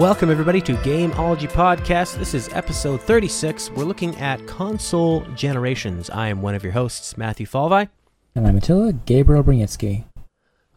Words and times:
Welcome, 0.00 0.30
everybody, 0.30 0.62
to 0.62 0.72
Gameology 0.76 1.46
Podcast. 1.52 2.16
This 2.16 2.32
is 2.32 2.48
episode 2.54 3.02
36. 3.02 3.70
We're 3.72 3.84
looking 3.84 4.16
at 4.16 4.46
console 4.46 5.20
generations. 5.34 6.08
I 6.08 6.28
am 6.28 6.40
one 6.40 6.54
of 6.54 6.64
your 6.64 6.72
hosts, 6.72 7.18
Mathew 7.18 7.44
Falvey. 7.44 7.90
And 8.34 8.46
I'm 8.46 8.56
Attila 8.56 8.94
Gabriel 8.94 9.44
Brzezinski. 9.44 10.06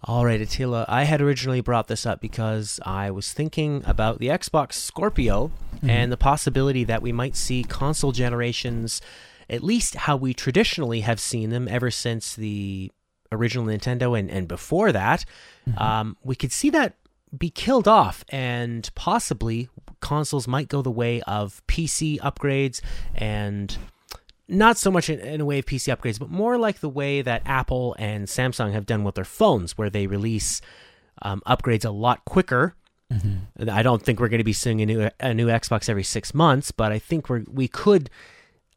All 0.03 0.25
right, 0.25 0.41
Attila, 0.41 0.83
I 0.89 1.05
had 1.05 1.21
originally 1.21 1.61
brought 1.61 1.87
this 1.87 2.05
up 2.05 2.19
because 2.19 2.81
I 2.85 3.11
was 3.11 3.31
thinking 3.31 3.81
about 3.85 4.19
the 4.19 4.27
Xbox 4.27 4.73
Scorpio 4.73 5.51
mm-hmm. 5.77 5.89
and 5.89 6.11
the 6.11 6.17
possibility 6.17 6.83
that 6.83 7.01
we 7.01 7.13
might 7.13 7.37
see 7.37 7.63
console 7.63 8.11
generations, 8.11 8.99
at 9.49 9.63
least 9.63 9.95
how 9.95 10.17
we 10.17 10.33
traditionally 10.33 10.99
have 10.99 11.21
seen 11.21 11.49
them 11.49 11.69
ever 11.69 11.89
since 11.91 12.35
the 12.35 12.91
original 13.31 13.67
Nintendo 13.67 14.19
and, 14.19 14.29
and 14.29 14.49
before 14.49 14.91
that. 14.91 15.23
Mm-hmm. 15.65 15.81
Um, 15.81 16.17
we 16.25 16.35
could 16.35 16.51
see 16.51 16.69
that 16.71 16.97
be 17.37 17.49
killed 17.49 17.87
off, 17.87 18.23
and 18.29 18.89
possibly 18.95 19.69
consoles 19.99 20.47
might 20.47 20.67
go 20.67 20.81
the 20.81 20.91
way 20.91 21.21
of 21.21 21.61
PC 21.67 22.19
upgrades 22.19 22.81
and 23.15 23.77
not 24.47 24.77
so 24.77 24.91
much 24.91 25.09
in, 25.09 25.19
in, 25.19 25.41
a 25.41 25.45
way 25.45 25.59
of 25.59 25.65
PC 25.65 25.95
upgrades, 25.95 26.19
but 26.19 26.29
more 26.29 26.57
like 26.57 26.79
the 26.79 26.89
way 26.89 27.21
that 27.21 27.41
Apple 27.45 27.95
and 27.97 28.27
Samsung 28.27 28.73
have 28.73 28.85
done 28.85 29.03
with 29.03 29.15
their 29.15 29.23
phones, 29.23 29.77
where 29.77 29.89
they 29.89 30.07
release 30.07 30.61
um, 31.21 31.41
upgrades 31.47 31.85
a 31.85 31.89
lot 31.89 32.25
quicker. 32.25 32.75
Mm-hmm. 33.11 33.69
I 33.69 33.83
don't 33.83 34.01
think 34.01 34.19
we're 34.19 34.29
going 34.29 34.39
to 34.39 34.43
be 34.43 34.53
seeing 34.53 34.81
a 34.81 34.85
new 34.85 35.09
a 35.19 35.33
new 35.33 35.47
Xbox 35.47 35.89
every 35.89 36.03
six 36.03 36.33
months, 36.33 36.71
but 36.71 36.91
I 36.91 36.99
think 36.99 37.29
we 37.29 37.43
we 37.49 37.67
could. 37.67 38.09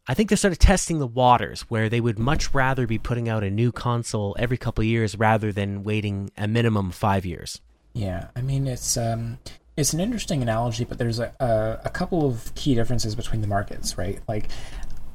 I 0.09 0.15
think 0.15 0.29
they're 0.29 0.37
sort 0.37 0.53
of 0.53 0.61
testing 0.61 1.01
the 1.01 1.07
waters 1.07 1.63
where 1.63 1.89
they 1.89 2.01
would 2.01 2.17
much 2.17 2.55
rather 2.55 2.87
be 2.87 2.97
putting 2.97 3.29
out 3.29 3.43
a 3.43 3.51
new 3.51 3.73
console 3.73 4.37
every 4.39 4.57
couple 4.57 4.85
years 4.85 5.19
rather 5.19 5.51
than 5.51 5.83
waiting 5.83 6.31
a 6.37 6.47
minimum 6.47 6.93
five 6.93 7.27
years. 7.27 7.61
Yeah, 7.97 8.29
I 8.37 8.43
mean 8.43 8.67
it's 8.67 8.99
um, 8.99 9.39
it's 9.75 9.95
an 9.95 10.01
interesting 10.01 10.43
analogy, 10.43 10.85
but 10.85 10.99
there's 10.99 11.19
a, 11.19 11.33
a, 11.41 11.87
a 11.87 11.91
couple 11.91 12.27
of 12.27 12.55
key 12.55 12.75
differences 12.75 13.15
between 13.15 13.41
the 13.41 13.47
markets, 13.47 13.97
right? 13.97 14.21
Like 14.29 14.51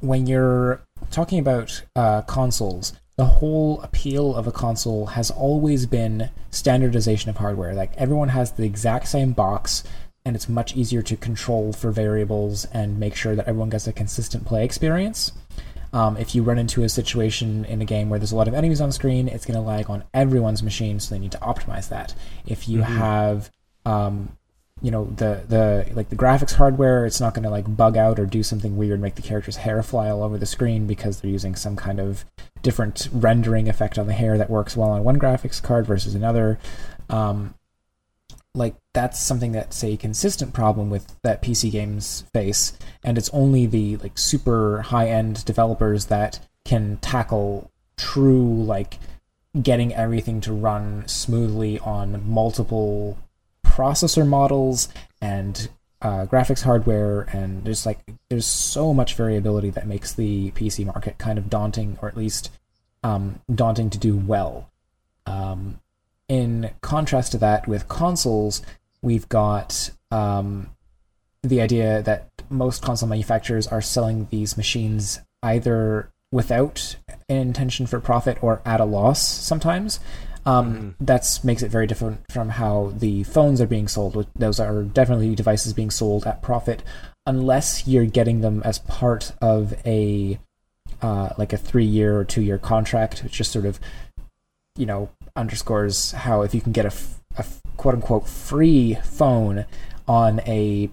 when 0.00 0.26
you're 0.26 0.82
talking 1.12 1.38
about 1.38 1.84
uh, 1.94 2.22
consoles, 2.22 2.92
the 3.16 3.26
whole 3.26 3.80
appeal 3.82 4.34
of 4.34 4.48
a 4.48 4.52
console 4.52 5.06
has 5.06 5.30
always 5.30 5.86
been 5.86 6.30
standardization 6.50 7.30
of 7.30 7.36
hardware. 7.36 7.72
Like 7.72 7.92
everyone 7.96 8.30
has 8.30 8.50
the 8.50 8.64
exact 8.64 9.06
same 9.06 9.30
box, 9.30 9.84
and 10.24 10.34
it's 10.34 10.48
much 10.48 10.74
easier 10.76 11.02
to 11.02 11.16
control 11.16 11.72
for 11.72 11.92
variables 11.92 12.64
and 12.72 12.98
make 12.98 13.14
sure 13.14 13.36
that 13.36 13.46
everyone 13.46 13.70
gets 13.70 13.86
a 13.86 13.92
consistent 13.92 14.44
play 14.44 14.64
experience. 14.64 15.30
Um, 15.92 16.16
if 16.16 16.34
you 16.34 16.42
run 16.42 16.58
into 16.58 16.82
a 16.82 16.88
situation 16.88 17.64
in 17.66 17.82
a 17.82 17.84
game 17.84 18.08
where 18.08 18.18
there's 18.18 18.32
a 18.32 18.36
lot 18.36 18.48
of 18.48 18.54
enemies 18.54 18.80
on 18.80 18.92
screen, 18.92 19.28
it's 19.28 19.44
going 19.44 19.56
to 19.56 19.60
lag 19.60 19.90
on 19.90 20.04
everyone's 20.14 20.62
machine, 20.62 21.00
so 21.00 21.14
they 21.14 21.18
need 21.18 21.32
to 21.32 21.38
optimize 21.38 21.88
that. 21.90 22.14
If 22.46 22.68
you 22.68 22.80
mm-hmm. 22.80 22.96
have 22.96 23.50
um, 23.84 24.36
you 24.82 24.90
know 24.90 25.04
the 25.04 25.42
the 25.48 25.86
like 25.94 26.08
the 26.08 26.16
graphics 26.16 26.54
hardware 26.54 27.06
it's 27.06 27.20
not 27.20 27.34
going 27.34 27.44
to 27.44 27.50
like 27.50 27.76
bug 27.76 27.96
out 27.96 28.18
or 28.18 28.26
do 28.26 28.42
something 28.42 28.76
weird 28.76 29.00
make 29.00 29.14
the 29.14 29.22
character's 29.22 29.56
hair 29.56 29.82
fly 29.82 30.10
all 30.10 30.24
over 30.24 30.36
the 30.36 30.46
screen 30.46 30.86
because 30.86 31.20
they're 31.20 31.30
using 31.30 31.54
some 31.54 31.76
kind 31.76 32.00
of 32.00 32.24
different 32.62 33.08
rendering 33.12 33.68
effect 33.68 33.96
on 33.96 34.08
the 34.08 34.12
hair 34.12 34.36
that 34.36 34.50
works 34.50 34.76
well 34.76 34.90
on 34.90 35.04
one 35.04 35.18
graphics 35.18 35.62
card 35.62 35.86
versus 35.86 36.14
another 36.14 36.58
um, 37.08 37.54
like 38.54 38.74
that's 38.94 39.20
something 39.20 39.52
that's 39.52 39.82
a 39.82 39.96
consistent 39.96 40.52
problem 40.52 40.90
with 40.90 41.16
that 41.22 41.42
PC 41.42 41.70
games 41.70 42.24
face, 42.32 42.76
and 43.02 43.16
it's 43.16 43.30
only 43.30 43.66
the 43.66 43.96
like 43.98 44.18
super 44.18 44.82
high 44.82 45.08
end 45.08 45.44
developers 45.44 46.06
that 46.06 46.40
can 46.64 46.98
tackle 46.98 47.70
true 47.96 48.62
like 48.64 48.98
getting 49.60 49.94
everything 49.94 50.40
to 50.40 50.52
run 50.52 51.06
smoothly 51.06 51.78
on 51.80 52.26
multiple 52.28 53.18
processor 53.64 54.26
models 54.26 54.88
and 55.20 55.68
uh, 56.02 56.26
graphics 56.26 56.62
hardware, 56.62 57.22
and 57.32 57.64
there's 57.64 57.86
like 57.86 58.00
there's 58.28 58.46
so 58.46 58.92
much 58.92 59.14
variability 59.14 59.70
that 59.70 59.86
makes 59.86 60.12
the 60.12 60.50
PC 60.52 60.84
market 60.84 61.16
kind 61.16 61.38
of 61.38 61.48
daunting, 61.48 61.96
or 62.02 62.08
at 62.08 62.16
least 62.16 62.50
um, 63.04 63.40
daunting 63.54 63.88
to 63.88 63.98
do 63.98 64.16
well. 64.16 64.68
Um, 65.26 65.78
in 66.28 66.70
contrast 66.80 67.32
to 67.32 67.38
that, 67.38 67.68
with 67.68 67.88
consoles, 67.88 68.62
we've 69.02 69.28
got 69.28 69.90
um, 70.10 70.70
the 71.42 71.60
idea 71.60 72.02
that 72.02 72.28
most 72.48 72.82
console 72.82 73.08
manufacturers 73.08 73.66
are 73.66 73.80
selling 73.80 74.28
these 74.30 74.56
machines 74.56 75.20
either 75.42 76.10
without 76.30 76.96
an 77.28 77.36
intention 77.36 77.86
for 77.86 78.00
profit 78.00 78.42
or 78.42 78.62
at 78.64 78.80
a 78.80 78.84
loss 78.84 79.26
sometimes. 79.26 80.00
Um, 80.44 80.74
mm. 80.74 80.94
That 81.06 81.40
makes 81.44 81.62
it 81.62 81.70
very 81.70 81.86
different 81.86 82.20
from 82.30 82.50
how 82.50 82.92
the 82.96 83.22
phones 83.24 83.60
are 83.60 83.66
being 83.66 83.88
sold. 83.88 84.26
Those 84.34 84.58
are 84.58 84.82
definitely 84.82 85.34
devices 85.34 85.72
being 85.72 85.90
sold 85.90 86.26
at 86.26 86.42
profit, 86.42 86.82
unless 87.26 87.86
you're 87.86 88.06
getting 88.06 88.40
them 88.40 88.62
as 88.64 88.80
part 88.80 89.32
of 89.40 89.74
a 89.86 90.38
uh, 91.00 91.30
like 91.38 91.52
a 91.52 91.56
three 91.56 91.84
year 91.84 92.18
or 92.18 92.24
two 92.24 92.42
year 92.42 92.58
contract, 92.58 93.22
which 93.22 93.32
just 93.32 93.52
sort 93.52 93.66
of 93.66 93.78
you 94.76 94.86
know 94.86 95.10
underscores 95.36 96.12
how 96.12 96.42
if 96.42 96.54
you 96.54 96.60
can 96.60 96.72
get 96.72 96.86
a, 96.86 96.92
a 97.38 97.44
quote 97.76 97.94
unquote 97.94 98.28
free 98.28 98.96
phone 99.04 99.64
on 100.06 100.40
a 100.40 100.90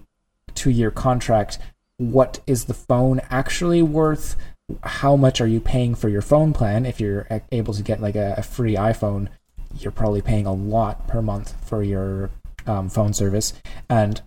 two 0.54 0.70
year 0.70 0.90
contract, 0.90 1.58
what 1.96 2.40
is 2.46 2.64
the 2.64 2.74
phone 2.74 3.20
actually 3.30 3.82
worth? 3.82 4.36
How 4.82 5.16
much 5.16 5.40
are 5.40 5.46
you 5.46 5.60
paying 5.60 5.94
for 5.94 6.08
your 6.08 6.22
phone 6.22 6.52
plan? 6.52 6.86
If 6.86 7.00
you're 7.00 7.26
able 7.50 7.74
to 7.74 7.82
get 7.82 8.00
like 8.00 8.14
a, 8.16 8.34
a 8.38 8.42
free 8.42 8.74
iPhone, 8.74 9.28
you're 9.78 9.92
probably 9.92 10.22
paying 10.22 10.46
a 10.46 10.52
lot 10.52 11.06
per 11.08 11.22
month 11.22 11.54
for 11.66 11.82
your 11.82 12.30
um, 12.66 12.88
phone 12.88 13.12
service. 13.12 13.52
And 13.88 14.22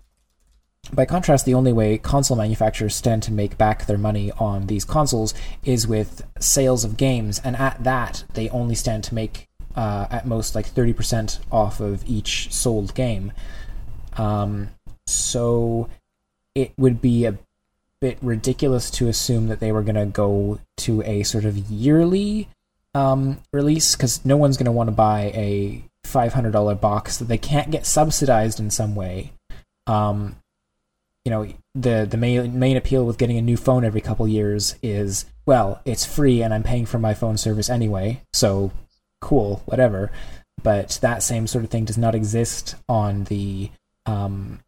by 0.92 1.06
contrast, 1.06 1.46
the 1.46 1.54
only 1.54 1.72
way 1.72 1.98
console 1.98 2.36
manufacturers 2.36 2.94
stand 2.94 3.22
to 3.24 3.32
make 3.32 3.56
back 3.56 3.86
their 3.86 3.98
money 3.98 4.30
on 4.32 4.66
these 4.66 4.84
consoles 4.84 5.34
is 5.64 5.86
with 5.86 6.26
sales 6.38 6.84
of 6.84 6.96
games, 6.96 7.40
and 7.42 7.56
at 7.56 7.82
that, 7.84 8.24
they 8.34 8.48
only 8.50 8.74
stand 8.74 9.02
to 9.04 9.14
make 9.14 9.48
uh, 9.76 10.06
at 10.10 10.26
most 10.26 10.54
like 10.54 10.68
30% 10.68 11.38
off 11.50 11.80
of 11.80 12.08
each 12.08 12.52
sold 12.52 12.94
game. 12.94 13.32
Um, 14.16 14.70
so 15.06 15.88
it 16.54 16.72
would 16.76 17.00
be 17.00 17.24
a 17.24 17.38
bit 18.00 18.18
ridiculous 18.22 18.90
to 18.92 19.08
assume 19.08 19.48
that 19.48 19.60
they 19.60 19.72
were 19.72 19.82
going 19.82 19.94
to 19.94 20.06
go 20.06 20.60
to 20.76 21.02
a 21.02 21.22
sort 21.22 21.44
of 21.44 21.56
yearly 21.56 22.48
um, 22.94 23.38
release 23.52 23.96
because 23.96 24.24
no 24.24 24.36
one's 24.36 24.56
going 24.56 24.66
to 24.66 24.72
want 24.72 24.88
to 24.88 24.92
buy 24.94 25.32
a 25.34 25.82
$500 26.06 26.80
box 26.80 27.16
that 27.16 27.26
they 27.26 27.38
can't 27.38 27.70
get 27.70 27.86
subsidized 27.86 28.60
in 28.60 28.70
some 28.70 28.94
way. 28.94 29.32
Um, 29.86 30.36
you 31.24 31.30
know, 31.30 31.48
the 31.74 32.06
the 32.08 32.18
main 32.18 32.58
main 32.58 32.76
appeal 32.76 33.04
with 33.04 33.16
getting 33.16 33.38
a 33.38 33.42
new 33.42 33.56
phone 33.56 33.84
every 33.84 34.02
couple 34.02 34.28
years 34.28 34.76
is 34.82 35.24
well, 35.46 35.80
it's 35.84 36.04
free 36.04 36.42
and 36.42 36.52
I'm 36.52 36.62
paying 36.62 36.86
for 36.86 36.98
my 36.98 37.14
phone 37.14 37.38
service 37.38 37.70
anyway, 37.70 38.20
so 38.32 38.72
cool, 39.24 39.62
whatever. 39.64 40.12
But 40.62 40.98
that 41.02 41.22
same 41.22 41.46
sort 41.46 41.64
of 41.64 41.70
thing 41.70 41.84
does 41.84 41.98
not 41.98 42.14
exist 42.14 42.76
on 42.88 43.24
the 43.24 43.70
um, 44.06 44.60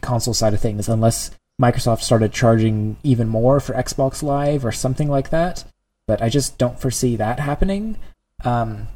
console 0.00 0.34
side 0.34 0.52
of 0.52 0.60
things 0.60 0.88
unless 0.88 1.30
Microsoft 1.60 2.00
started 2.00 2.32
charging 2.32 2.96
even 3.02 3.28
more 3.28 3.60
for 3.60 3.72
Xbox 3.74 4.22
Live 4.22 4.64
or 4.64 4.72
something 4.72 5.08
like 5.08 5.30
that. 5.30 5.64
But 6.06 6.20
I 6.20 6.28
just 6.28 6.58
don't 6.58 6.80
foresee 6.80 7.16
that 7.16 7.40
happening. 7.40 7.96
Um, 8.44 8.88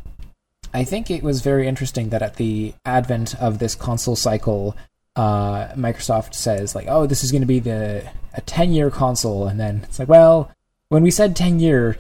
I 0.75 0.85
think 0.85 1.11
it 1.11 1.23
was 1.23 1.41
very 1.41 1.69
interesting 1.69 2.11
that 2.11 2.23
at 2.23 2.37
the 2.37 2.75
advent 2.85 3.41
of 3.41 3.59
this 3.59 3.75
console 3.75 4.17
cycle, 4.17 4.77
uh, 5.15 5.69
Microsoft 5.75 6.35
says 6.35 6.75
like, 6.75 6.87
"Oh, 6.89 7.07
this 7.07 7.25
is 7.25 7.31
going 7.31 7.43
to 7.43 7.47
be 7.47 7.61
the 7.61 8.05
a 8.35 8.41
ten 8.43 8.73
year 8.73 8.91
console," 8.91 9.47
and 9.47 9.59
then 9.59 9.83
it's 9.85 9.99
like, 9.99 10.09
well, 10.09 10.51
when 10.89 11.03
we 11.03 11.11
said 11.11 11.35
ten 11.35 11.61
year, 11.61 11.99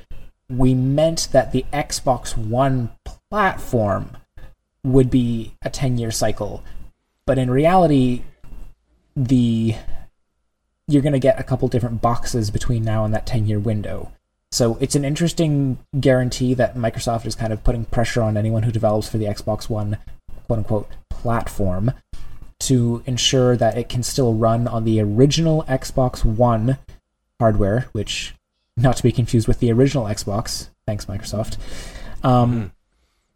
we 0.49 0.75
meant 0.75 1.29
that 1.33 1.53
the 1.53 1.65
Xbox 1.73 2.37
One 2.37 2.91
platform 3.31 4.17
would 4.85 5.11
be 5.11 5.55
a 5.63 5.71
10 5.71 5.99
year 5.99 6.11
cycle. 6.11 6.63
But 7.27 7.39
in 7.39 7.51
reality, 7.51 8.23
the 9.17 9.75
you're 10.89 11.03
going 11.03 11.13
to 11.13 11.19
get 11.19 11.41
a 11.41 11.45
couple 11.45 11.67
different 11.67 12.01
boxes 12.01 12.51
between 12.51 12.85
now 12.85 13.05
and 13.05 13.13
that 13.13 13.27
10 13.27 13.47
year 13.47 13.59
window. 13.59 14.13
So 14.53 14.79
it's 14.81 14.95
an 14.95 15.05
interesting 15.05 15.79
guarantee 15.99 16.55
that 16.55 16.77
Microsoft 16.77 17.27
is 17.27 17.35
kind 17.35 17.53
of 17.53 17.65
putting 17.65 17.85
pressure 17.85 18.23
on 18.23 18.37
anyone 18.37 18.63
who 18.63 18.71
develops 18.71 19.09
for 19.09 19.19
the 19.19 19.25
Xbox 19.25 19.69
One 19.69 19.99
quote 20.47 20.59
unquote 20.61 20.91
platform 21.11 21.93
to 22.61 23.03
ensure 23.05 23.57
that 23.57 23.77
it 23.77 23.89
can 23.89 24.03
still 24.05 24.35
run 24.35 24.69
on 24.69 24.85
the 24.85 25.01
original 25.01 25.65
Xbox 25.65 26.25
One 26.25 26.79
hardware, 27.41 27.89
which 27.93 28.36
not 28.77 28.97
to 28.97 29.03
be 29.03 29.13
confused 29.13 29.49
with 29.49 29.61
the 29.61 29.73
original 29.73 30.05
Xbox. 30.05 30.69
Thanks, 30.87 31.07
Microsoft. 31.07 31.57
Um, 32.23 32.73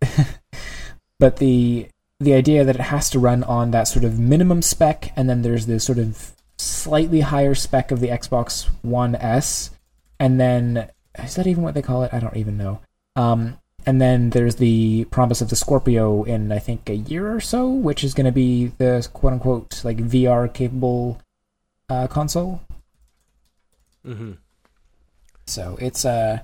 mm. 0.03 0.37
but 1.19 1.37
the 1.39 1.89
the 2.19 2.35
idea 2.35 2.65
that 2.65 2.77
it 2.77 2.83
has 2.83 3.09
to 3.11 3.19
run 3.19 3.43
on 3.45 3.71
that 3.71 3.85
sort 3.85 4.05
of 4.05 4.19
minimum 4.19 4.63
spec, 4.63 5.13
and 5.17 5.29
then 5.29 5.43
there's 5.43 5.67
the 5.67 5.81
sort 5.81 5.99
of 5.99 6.33
slightly 6.59 7.21
higher 7.21 7.55
spec 7.55 7.91
of 7.91 8.01
the 8.01 8.09
Xbox 8.09 8.69
One 8.83 9.15
S, 9.17 9.71
and 10.19 10.39
then 10.39 10.91
is 11.19 11.35
that 11.37 11.47
even 11.47 11.63
what 11.63 11.75
they 11.75 11.83
call 11.83 12.03
it? 12.03 12.13
I 12.13 12.21
don't 12.21 12.37
even 12.37 12.59
know. 12.59 12.81
Um, 13.17 13.59
and 13.87 14.01
then 14.01 14.31
there's 14.31 14.57
the 14.57 15.05
promise 15.07 15.41
of 15.41 15.49
the 15.49 15.57
Scorpio 15.57 16.23
in 16.25 16.53
I 16.53 16.59
think 16.59 16.89
a 16.89 16.97
year 16.97 17.35
or 17.35 17.41
so, 17.41 17.69
which 17.69 18.05
is 18.05 18.15
going 18.15 18.27
to 18.27 18.33
be 18.33 18.67
the 18.79 19.09
quote 19.13 19.33
unquote 19.33 19.85
like 19.85 19.97
VR 19.97 20.53
capable 20.53 21.21
uh, 21.89 22.07
console. 22.07 22.61
Mm-hmm. 24.07 24.33
So 25.51 25.77
it's 25.81 26.05
uh 26.05 26.41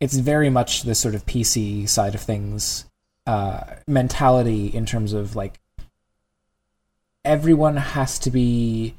it's 0.00 0.16
very 0.16 0.50
much 0.50 0.82
the 0.82 0.94
sort 0.94 1.14
of 1.14 1.26
PC 1.26 1.88
side 1.88 2.14
of 2.14 2.20
things 2.20 2.86
uh, 3.26 3.60
mentality 3.86 4.66
in 4.66 4.86
terms 4.86 5.12
of 5.12 5.36
like 5.36 5.60
everyone 7.24 7.76
has 7.76 8.18
to 8.18 8.30
be 8.30 8.94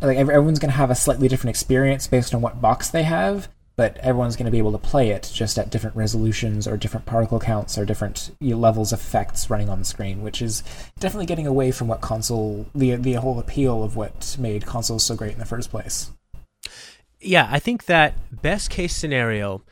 like 0.00 0.18
everyone's 0.18 0.58
going 0.58 0.70
to 0.70 0.76
have 0.76 0.90
a 0.90 0.94
slightly 0.94 1.28
different 1.28 1.50
experience 1.50 2.06
based 2.06 2.34
on 2.34 2.42
what 2.42 2.60
box 2.60 2.90
they 2.90 3.04
have 3.04 3.48
but 3.78 3.96
everyone's 3.98 4.34
going 4.34 4.44
to 4.44 4.50
be 4.50 4.58
able 4.58 4.72
to 4.72 4.78
play 4.78 5.10
it 5.10 5.30
just 5.32 5.56
at 5.56 5.70
different 5.70 5.94
resolutions 5.94 6.66
or 6.66 6.76
different 6.76 7.06
particle 7.06 7.38
counts 7.38 7.78
or 7.78 7.84
different 7.84 8.32
levels 8.40 8.92
of 8.92 8.98
effects 8.98 9.48
running 9.48 9.68
on 9.68 9.78
the 9.78 9.84
screen, 9.84 10.20
which 10.20 10.42
is 10.42 10.64
definitely 10.98 11.26
getting 11.26 11.46
away 11.46 11.70
from 11.70 11.86
what 11.86 12.00
console 12.00 12.66
the 12.74 12.96
the 12.96 13.12
whole 13.12 13.38
appeal 13.38 13.84
of 13.84 13.94
what 13.94 14.36
made 14.36 14.66
consoles 14.66 15.04
so 15.04 15.14
great 15.14 15.34
in 15.34 15.38
the 15.38 15.44
first 15.44 15.70
place. 15.70 16.10
Yeah, 17.20 17.48
I 17.50 17.58
think 17.58 17.86
that 17.86 18.14
best 18.42 18.70
case 18.70 18.94
scenario, 18.94 19.62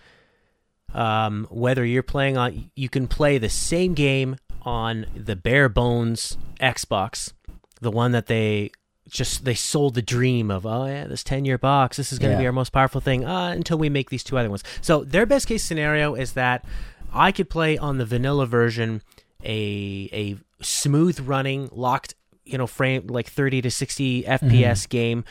um, 0.93 1.46
whether 1.50 1.84
you're 1.84 2.02
playing 2.02 2.37
on, 2.37 2.70
you 2.75 2.88
can 2.88 3.06
play 3.06 3.38
the 3.38 3.48
same 3.48 3.94
game 3.94 4.37
on 4.62 5.06
the 5.14 5.37
bare 5.37 5.69
bones 5.69 6.37
Xbox, 6.60 7.32
the 7.81 7.90
one 7.90 8.12
that 8.12 8.26
they 8.26 8.72
just 9.08 9.44
they 9.44 9.54
sold 9.54 9.94
the 9.94 10.02
dream 10.02 10.50
of 10.50 10.66
oh 10.66 10.87
yeah 10.87 11.06
this 11.06 11.22
10 11.22 11.44
year 11.44 11.58
box 11.58 11.96
this 11.96 12.12
is 12.12 12.19
going 12.19 12.31
to 12.31 12.34
yeah. 12.37 12.40
be 12.40 12.46
our 12.46 12.52
most 12.52 12.72
powerful 12.72 13.00
thing 13.00 13.25
uh, 13.25 13.50
until 13.50 13.78
we 13.78 13.88
make 13.88 14.10
these 14.10 14.25
two 14.25 14.37
other 14.37 14.50
ones 14.50 14.64
so 14.81 15.04
their 15.04 15.26
best 15.26 15.46
case 15.46 15.62
scenario 15.62 16.14
is 16.14 16.32
that 16.32 16.64
i 17.12 17.31
could 17.31 17.49
play 17.49 17.78
on 17.78 17.99
the 17.99 18.04
vanilla 18.04 18.46
version 18.46 19.02
a 19.44 20.08
a 20.12 20.37
smooth 20.64 21.20
running 21.20 21.69
locked 21.72 22.14
you 22.44 22.58
know 22.58 22.66
frame 22.66 23.06
like 23.06 23.28
30 23.28 23.62
to 23.62 23.70
60 23.70 24.22
fps 24.25 24.40
mm-hmm. 24.40 24.88
game 24.88 25.25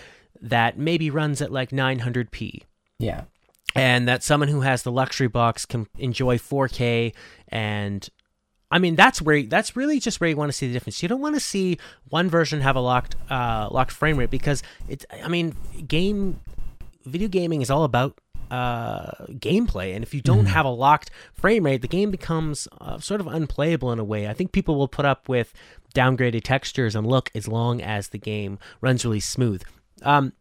that 0.49 0.77
maybe 0.77 1.09
runs 1.09 1.41
at 1.41 1.51
like 1.51 1.71
900p 1.71 2.63
yeah 2.99 3.23
and 3.75 4.07
that 4.07 4.23
someone 4.23 4.49
who 4.49 4.61
has 4.61 4.83
the 4.83 4.91
luxury 4.91 5.27
box 5.27 5.65
can 5.65 5.87
enjoy 5.97 6.37
4k 6.37 7.13
and 7.49 8.09
I 8.71 8.79
mean, 8.79 8.95
that's 8.95 9.21
where 9.21 9.43
that's 9.43 9.75
really 9.75 9.99
just 9.99 10.19
where 10.19 10.29
you 10.29 10.35
want 10.35 10.49
to 10.49 10.57
see 10.57 10.67
the 10.67 10.73
difference. 10.73 11.01
You 11.01 11.07
don't 11.07 11.21
want 11.21 11.35
to 11.35 11.39
see 11.39 11.77
one 12.09 12.29
version 12.29 12.61
have 12.61 12.75
a 12.75 12.79
locked 12.79 13.15
uh, 13.29 13.69
locked 13.71 13.91
frame 13.91 14.17
rate 14.17 14.31
because 14.31 14.63
it's. 14.89 15.05
I 15.23 15.27
mean, 15.27 15.55
game 15.87 16.41
video 17.05 17.27
gaming 17.27 17.61
is 17.61 17.69
all 17.69 17.83
about 17.83 18.19
uh, 18.51 19.11
gameplay, 19.33 19.95
and 19.95 20.03
if 20.03 20.13
you 20.13 20.21
don't 20.21 20.39
mm-hmm. 20.39 20.47
have 20.47 20.65
a 20.65 20.69
locked 20.69 21.11
frame 21.33 21.65
rate, 21.65 21.83
the 21.83 21.87
game 21.87 22.11
becomes 22.11 22.67
uh, 22.81 22.99
sort 22.99 23.21
of 23.21 23.27
unplayable 23.27 23.91
in 23.91 23.99
a 23.99 24.03
way. 24.03 24.27
I 24.27 24.33
think 24.33 24.51
people 24.51 24.75
will 24.75 24.87
put 24.87 25.05
up 25.05 25.29
with 25.29 25.53
downgraded 25.93 26.43
textures 26.43 26.95
and 26.95 27.07
look 27.07 27.29
as 27.35 27.47
long 27.47 27.81
as 27.81 28.09
the 28.09 28.17
game 28.17 28.59
runs 28.81 29.05
really 29.05 29.19
smooth. 29.19 29.63
Um, 30.01 30.33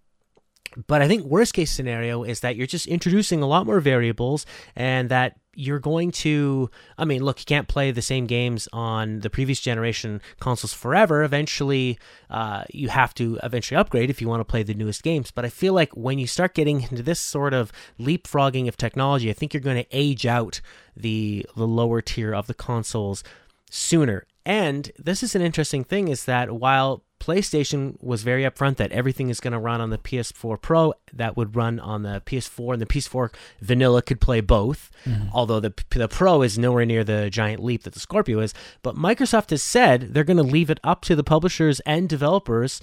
but 0.87 1.03
I 1.03 1.09
think 1.09 1.25
worst 1.25 1.55
case 1.55 1.71
scenario 1.71 2.25
is 2.25 2.41
that 2.41 2.57
you're 2.57 2.67
just 2.67 2.87
introducing 2.87 3.43
a 3.43 3.47
lot 3.47 3.67
more 3.67 3.81
variables 3.81 4.47
and 4.75 5.09
that 5.09 5.39
you're 5.57 5.79
going 5.79 6.11
to 6.11 6.69
i 6.99 7.05
mean 7.05 7.23
look 7.23 7.39
you 7.39 7.45
can't 7.45 7.69
play 7.69 7.93
the 7.93 8.03
same 8.03 8.27
games 8.27 8.69
on 8.73 9.21
the 9.21 9.31
previous 9.31 9.61
generation 9.61 10.21
consoles 10.41 10.73
forever. 10.73 11.23
Eventually 11.23 11.99
uh, 12.29 12.65
you 12.73 12.89
have 12.89 13.15
to 13.15 13.39
eventually 13.43 13.79
upgrade 13.79 14.11
if 14.11 14.21
you 14.21 14.29
want 14.29 14.41
to 14.41 14.45
play 14.45 14.65
the 14.65 14.75
newest 14.75 15.03
games. 15.03 15.31
But 15.31 15.45
i 15.45 15.49
feel 15.49 15.73
like 15.73 15.97
when 15.97 16.19
you 16.19 16.27
start 16.27 16.55
getting 16.55 16.83
into 16.83 17.03
this 17.03 17.21
sort 17.21 17.55
of 17.55 17.71
leapfrogging 18.01 18.67
of 18.67 18.77
technology 18.77 19.31
i 19.31 19.33
think 19.33 19.55
you're 19.55 19.61
going 19.61 19.83
to 19.83 19.97
age 19.97 20.27
out 20.27 20.61
the 20.97 21.47
the 21.57 21.69
lower 21.69 22.01
tier 22.01 22.35
of 22.35 22.47
the 22.47 22.55
consoles 22.55 23.23
sooner. 23.71 24.27
And 24.47 24.91
this 24.99 25.23
is 25.23 25.35
an 25.35 25.43
interesting 25.43 25.85
thing 25.85 26.09
is 26.09 26.25
that 26.27 26.53
while 26.53 27.03
PlayStation 27.25 27.97
was 28.03 28.23
very 28.23 28.43
upfront 28.43 28.77
that 28.77 28.93
everything 28.93 29.31
is 29.31 29.41
going 29.41 29.53
to 29.53 29.59
run 29.59 29.81
on 29.81 29.89
the 29.89 29.97
PS4 29.97 30.61
Pro 30.61 30.93
that 31.13 31.37
would 31.37 31.57
run 31.57 31.81
on 31.81 32.03
the 32.03 32.23
PS4 32.27 32.75
and 32.75 32.83
the 32.83 32.87
PS4 32.87 33.33
vanilla 33.61 34.03
could 34.03 34.21
play 34.21 34.43
both 34.43 34.91
mm-hmm. 35.07 35.29
although 35.33 35.61
the 35.61 35.73
the 35.91 36.09
Pro 36.09 36.43
is 36.43 36.59
nowhere 36.59 36.85
near 36.85 37.03
the 37.03 37.31
giant 37.31 37.65
leap 37.65 37.85
that 37.85 37.95
the 37.95 38.01
Scorpio 38.01 38.41
is 38.41 38.53
but 38.83 38.97
Microsoft 38.97 39.51
has 39.51 39.63
said 39.63 40.13
they're 40.13 40.23
going 40.23 40.37
to 40.37 40.43
leave 40.43 40.69
it 40.69 40.81
up 40.85 41.01
to 41.03 41.17
the 41.17 41.25
publishers 41.25 41.81
and 41.81 42.09
developers 42.09 42.83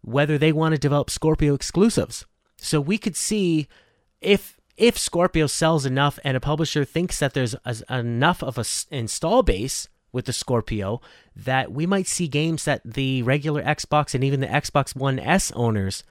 whether 0.00 0.38
they 0.38 0.52
want 0.52 0.74
to 0.74 0.78
develop 0.80 1.10
Scorpio 1.10 1.52
exclusives 1.52 2.24
so 2.56 2.80
we 2.80 2.96
could 2.96 3.16
see 3.16 3.68
if 4.22 4.56
if 4.76 4.96
Scorpio 4.98 5.46
sells 5.46 5.84
enough 5.84 6.18
and 6.24 6.36
a 6.36 6.40
publisher 6.40 6.84
thinks 6.84 7.18
that 7.18 7.34
there's 7.34 7.54
a, 7.66 7.76
enough 7.90 8.42
of 8.42 8.56
a 8.56 8.64
install 8.90 9.42
base 9.42 9.88
with 10.14 10.26
the 10.26 10.32
Scorpio 10.32 11.00
that 11.36 11.72
we 11.72 11.84
might 11.84 12.06
see 12.06 12.28
games 12.28 12.64
that 12.64 12.80
the 12.84 13.22
regular 13.22 13.62
Xbox 13.62 14.14
and 14.14 14.22
even 14.24 14.40
the 14.40 14.46
Xbox 14.46 14.96
One 14.96 15.18
S 15.18 15.52
owners 15.52 16.04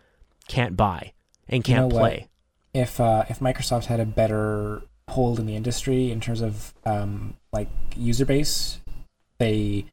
can't 0.47 0.75
buy 0.77 1.13
and 1.47 1.63
can't 1.63 1.91
you 1.91 1.97
know 1.97 1.99
play. 1.99 2.27
If 2.73 2.99
uh, 2.99 3.23
if 3.29 3.39
Microsoft 3.39 3.85
had 3.85 3.99
a 3.99 4.05
better 4.05 4.83
hold 5.09 5.39
in 5.39 5.45
the 5.45 5.55
industry 5.55 6.11
in 6.11 6.19
terms 6.19 6.41
of 6.41 6.73
um, 6.85 7.37
like 7.51 7.69
user 7.95 8.25
base, 8.25 8.79
they 9.37 9.85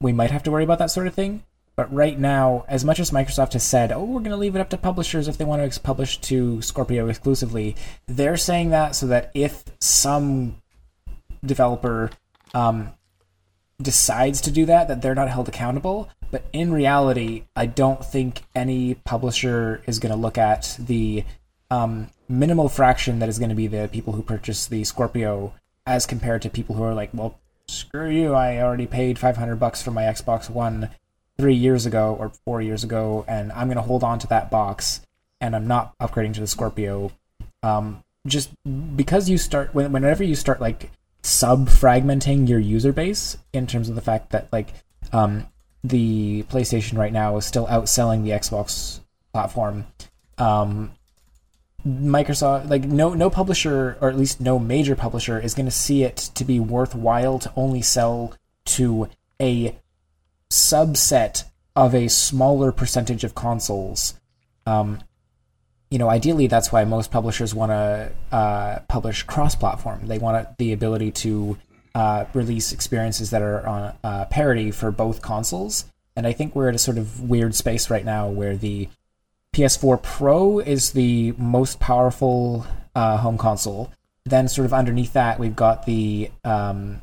we 0.00 0.12
might 0.12 0.30
have 0.30 0.42
to 0.44 0.50
worry 0.50 0.64
about 0.64 0.78
that 0.78 0.90
sort 0.90 1.06
of 1.06 1.14
thing. 1.14 1.42
But 1.74 1.92
right 1.92 2.18
now, 2.18 2.64
as 2.68 2.86
much 2.86 3.00
as 3.00 3.10
Microsoft 3.10 3.52
has 3.52 3.62
said, 3.62 3.92
"Oh, 3.92 4.04
we're 4.04 4.20
going 4.20 4.30
to 4.30 4.36
leave 4.36 4.56
it 4.56 4.60
up 4.60 4.70
to 4.70 4.78
publishers 4.78 5.28
if 5.28 5.36
they 5.36 5.44
want 5.44 5.70
to 5.70 5.80
publish 5.80 6.18
to 6.22 6.62
Scorpio 6.62 7.08
exclusively," 7.08 7.76
they're 8.06 8.38
saying 8.38 8.70
that 8.70 8.94
so 8.94 9.06
that 9.08 9.30
if 9.34 9.64
some 9.78 10.62
developer 11.44 12.10
um, 12.54 12.92
decides 13.80 14.40
to 14.42 14.50
do 14.50 14.66
that, 14.66 14.88
that 14.88 15.02
they're 15.02 15.14
not 15.14 15.28
held 15.28 15.48
accountable. 15.48 16.08
But 16.30 16.44
in 16.52 16.72
reality, 16.72 17.44
I 17.54 17.66
don't 17.66 18.04
think 18.04 18.42
any 18.54 18.94
publisher 18.94 19.82
is 19.86 19.98
going 19.98 20.12
to 20.12 20.18
look 20.18 20.38
at 20.38 20.76
the 20.78 21.24
um, 21.70 22.10
minimal 22.28 22.68
fraction 22.68 23.18
that 23.20 23.28
is 23.28 23.38
going 23.38 23.50
to 23.50 23.54
be 23.54 23.66
the 23.66 23.88
people 23.92 24.12
who 24.12 24.22
purchase 24.22 24.66
the 24.66 24.84
Scorpio 24.84 25.54
as 25.86 26.06
compared 26.06 26.42
to 26.42 26.50
people 26.50 26.74
who 26.74 26.82
are 26.82 26.94
like, 26.94 27.10
well, 27.12 27.38
screw 27.68 28.10
you, 28.10 28.34
I 28.34 28.58
already 28.58 28.86
paid 28.86 29.18
500 29.18 29.56
bucks 29.56 29.82
for 29.82 29.90
my 29.90 30.02
Xbox 30.02 30.50
One 30.50 30.90
three 31.38 31.54
years 31.54 31.86
ago 31.86 32.16
or 32.18 32.30
four 32.44 32.62
years 32.62 32.82
ago, 32.82 33.24
and 33.28 33.52
I'm 33.52 33.68
going 33.68 33.76
to 33.76 33.82
hold 33.82 34.02
on 34.02 34.18
to 34.20 34.26
that 34.28 34.50
box, 34.50 35.02
and 35.40 35.54
I'm 35.54 35.66
not 35.66 35.96
upgrading 35.98 36.34
to 36.34 36.40
the 36.40 36.46
Scorpio. 36.46 37.12
Um, 37.62 38.02
just 38.26 38.50
because 38.96 39.28
you 39.28 39.38
start, 39.38 39.74
whenever 39.74 40.24
you 40.24 40.34
start 40.34 40.60
like 40.60 40.90
sub 41.26 41.68
fragmenting 41.68 42.48
your 42.48 42.60
user 42.60 42.92
base 42.92 43.36
in 43.52 43.66
terms 43.66 43.88
of 43.88 43.96
the 43.96 44.00
fact 44.00 44.30
that 44.30 44.52
like 44.52 44.68
um, 45.12 45.46
the 45.82 46.44
PlayStation 46.44 46.96
right 46.96 47.12
now 47.12 47.36
is 47.36 47.44
still 47.44 47.66
outselling 47.66 48.22
the 48.22 48.30
Xbox 48.30 49.00
platform. 49.32 49.86
Um, 50.38 50.92
Microsoft, 51.86 52.68
like 52.68 52.84
no 52.84 53.14
no 53.14 53.30
publisher 53.30 53.96
or 54.00 54.08
at 54.08 54.16
least 54.16 54.40
no 54.40 54.58
major 54.58 54.96
publisher 54.96 55.38
is 55.38 55.54
going 55.54 55.66
to 55.66 55.72
see 55.72 56.02
it 56.02 56.16
to 56.34 56.44
be 56.44 56.58
worthwhile 56.58 57.38
to 57.38 57.52
only 57.54 57.82
sell 57.82 58.34
to 58.64 59.08
a 59.40 59.76
subset 60.50 61.44
of 61.76 61.94
a 61.94 62.08
smaller 62.08 62.72
percentage 62.72 63.22
of 63.22 63.34
consoles 63.34 64.14
um, 64.64 65.00
you 65.90 65.98
know, 65.98 66.08
ideally, 66.08 66.46
that's 66.46 66.72
why 66.72 66.84
most 66.84 67.10
publishers 67.10 67.54
want 67.54 67.70
to 67.70 68.12
uh, 68.32 68.80
publish 68.88 69.22
cross-platform. 69.22 70.06
They 70.06 70.18
want 70.18 70.58
the 70.58 70.72
ability 70.72 71.12
to 71.12 71.58
uh, 71.94 72.24
release 72.34 72.72
experiences 72.72 73.30
that 73.30 73.40
are 73.40 73.66
on 73.66 73.96
uh, 74.02 74.24
parity 74.26 74.70
for 74.70 74.90
both 74.90 75.22
consoles. 75.22 75.84
And 76.16 76.26
I 76.26 76.32
think 76.32 76.54
we're 76.54 76.68
at 76.68 76.74
a 76.74 76.78
sort 76.78 76.98
of 76.98 77.22
weird 77.22 77.54
space 77.54 77.88
right 77.88 78.04
now 78.04 78.28
where 78.28 78.56
the 78.56 78.88
PS4 79.54 80.02
Pro 80.02 80.58
is 80.58 80.92
the 80.92 81.32
most 81.38 81.78
powerful 81.78 82.66
uh, 82.94 83.18
home 83.18 83.38
console. 83.38 83.92
Then, 84.24 84.48
sort 84.48 84.66
of 84.66 84.72
underneath 84.72 85.12
that, 85.12 85.38
we've 85.38 85.54
got 85.54 85.86
the. 85.86 86.30
Um, 86.44 87.00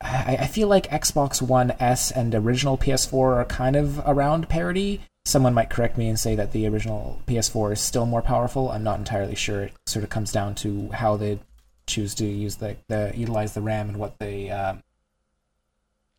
I, 0.00 0.36
I 0.40 0.46
feel 0.46 0.68
like 0.68 0.90
Xbox 0.90 1.40
One 1.40 1.72
S 1.80 2.10
and 2.10 2.34
original 2.34 2.76
PS4 2.76 3.36
are 3.36 3.44
kind 3.46 3.76
of 3.76 4.00
around 4.06 4.48
parity 4.48 5.00
someone 5.24 5.54
might 5.54 5.70
correct 5.70 5.96
me 5.96 6.08
and 6.08 6.18
say 6.18 6.34
that 6.34 6.52
the 6.52 6.66
original 6.66 7.20
PS4 7.26 7.72
is 7.72 7.80
still 7.80 8.06
more 8.06 8.22
powerful. 8.22 8.70
I'm 8.70 8.82
not 8.82 8.98
entirely 8.98 9.34
sure. 9.34 9.64
It 9.64 9.72
sort 9.86 10.04
of 10.04 10.10
comes 10.10 10.32
down 10.32 10.54
to 10.56 10.90
how 10.90 11.16
they 11.16 11.38
choose 11.86 12.14
to 12.16 12.24
use 12.24 12.56
the, 12.56 12.76
the 12.88 13.12
utilize 13.14 13.54
the 13.54 13.60
RAM 13.60 13.88
and 13.88 13.98
what 13.98 14.18
the 14.18 14.50
um, 14.50 14.82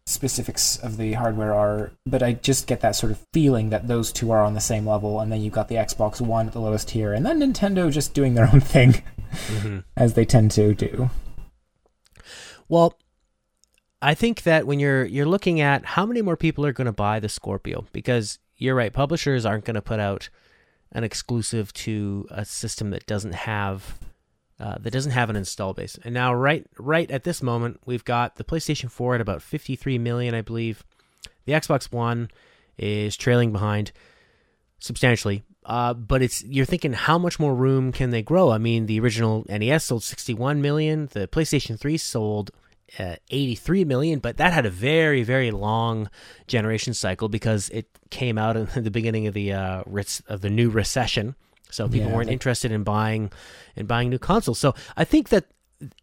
specifics 0.05 0.77
of 0.77 0.97
the 0.97 1.13
hardware 1.13 1.53
are. 1.53 1.91
But 2.05 2.23
I 2.23 2.33
just 2.33 2.67
get 2.67 2.81
that 2.81 2.95
sort 2.95 3.11
of 3.11 3.25
feeling 3.33 3.69
that 3.69 3.87
those 3.87 4.11
two 4.11 4.31
are 4.31 4.43
on 4.43 4.53
the 4.53 4.61
same 4.61 4.87
level, 4.87 5.19
and 5.19 5.31
then 5.31 5.41
you've 5.41 5.53
got 5.53 5.67
the 5.67 5.75
Xbox 5.75 6.21
One 6.21 6.47
at 6.47 6.53
the 6.53 6.61
lowest 6.61 6.89
tier, 6.89 7.13
and 7.13 7.25
then 7.25 7.41
Nintendo 7.41 7.91
just 7.91 8.13
doing 8.13 8.33
their 8.33 8.49
own 8.53 8.61
thing, 8.61 9.03
mm-hmm. 9.47 9.79
as 9.95 10.13
they 10.13 10.25
tend 10.25 10.51
to 10.51 10.73
do. 10.73 11.09
Well, 12.69 12.97
I 14.01 14.13
think 14.15 14.43
that 14.43 14.67
when 14.67 14.79
you're 14.79 15.05
you're 15.05 15.25
looking 15.25 15.61
at 15.61 15.85
how 15.85 16.05
many 16.05 16.21
more 16.21 16.37
people 16.37 16.65
are 16.65 16.73
going 16.73 16.85
to 16.85 16.91
buy 16.91 17.19
the 17.19 17.29
Scorpio, 17.29 17.85
because 17.91 18.39
you're 18.57 18.75
right. 18.75 18.93
Publishers 18.93 19.45
aren't 19.45 19.65
going 19.65 19.75
to 19.75 19.81
put 19.81 19.99
out 19.99 20.29
an 20.91 21.03
exclusive 21.03 21.73
to 21.73 22.27
a 22.29 22.45
system 22.45 22.91
that 22.91 23.05
doesn't 23.05 23.33
have 23.33 23.99
uh, 24.59 24.77
that 24.79 24.93
doesn't 24.93 25.11
have 25.11 25.29
an 25.29 25.35
install 25.35 25.73
base. 25.73 25.97
And 26.03 26.13
now, 26.13 26.33
right, 26.33 26.65
right 26.77 27.09
at 27.11 27.23
this 27.23 27.41
moment, 27.41 27.81
we've 27.85 28.05
got 28.05 28.35
the 28.35 28.43
PlayStation 28.43 28.89
4 28.89 29.15
at 29.15 29.21
about 29.21 29.41
53 29.41 29.97
million, 29.97 30.35
I 30.35 30.41
believe. 30.41 30.85
The 31.45 31.53
Xbox 31.53 31.91
One 31.91 32.29
is 32.77 33.17
trailing 33.17 33.51
behind 33.51 33.91
substantially. 34.79 35.43
Uh, 35.65 35.93
but 35.93 36.21
it's 36.21 36.43
you're 36.43 36.65
thinking 36.65 36.93
how 36.93 37.17
much 37.17 37.39
more 37.39 37.55
room 37.55 37.91
can 37.91 38.11
they 38.11 38.21
grow? 38.21 38.51
I 38.51 38.57
mean, 38.57 38.85
the 38.85 38.99
original 38.99 39.45
NES 39.49 39.85
sold 39.85 40.03
61 40.03 40.61
million. 40.61 41.09
The 41.11 41.27
PlayStation 41.27 41.79
3 41.79 41.97
sold 41.97 42.51
uh, 42.99 43.15
83 43.29 43.85
million, 43.85 44.19
but 44.19 44.37
that 44.37 44.53
had 44.53 44.65
a 44.65 44.69
very, 44.69 45.23
very 45.23 45.51
long 45.51 46.09
generation 46.47 46.93
cycle 46.93 47.29
because 47.29 47.69
it 47.69 47.87
came 48.09 48.37
out 48.37 48.55
in 48.55 48.67
the 48.83 48.91
beginning 48.91 49.27
of 49.27 49.33
the 49.33 49.53
uh, 49.53 49.83
of 50.27 50.41
the 50.41 50.49
new 50.49 50.69
recession. 50.69 51.35
So 51.69 51.87
people 51.89 52.09
yeah, 52.09 52.15
weren't 52.15 52.29
interested 52.29 52.71
in 52.71 52.83
buying 52.83 53.31
in 53.75 53.87
buying 53.87 54.09
new 54.09 54.19
consoles. 54.19 54.59
So 54.59 54.75
I 54.95 55.03
think 55.05 55.29
that 55.29 55.45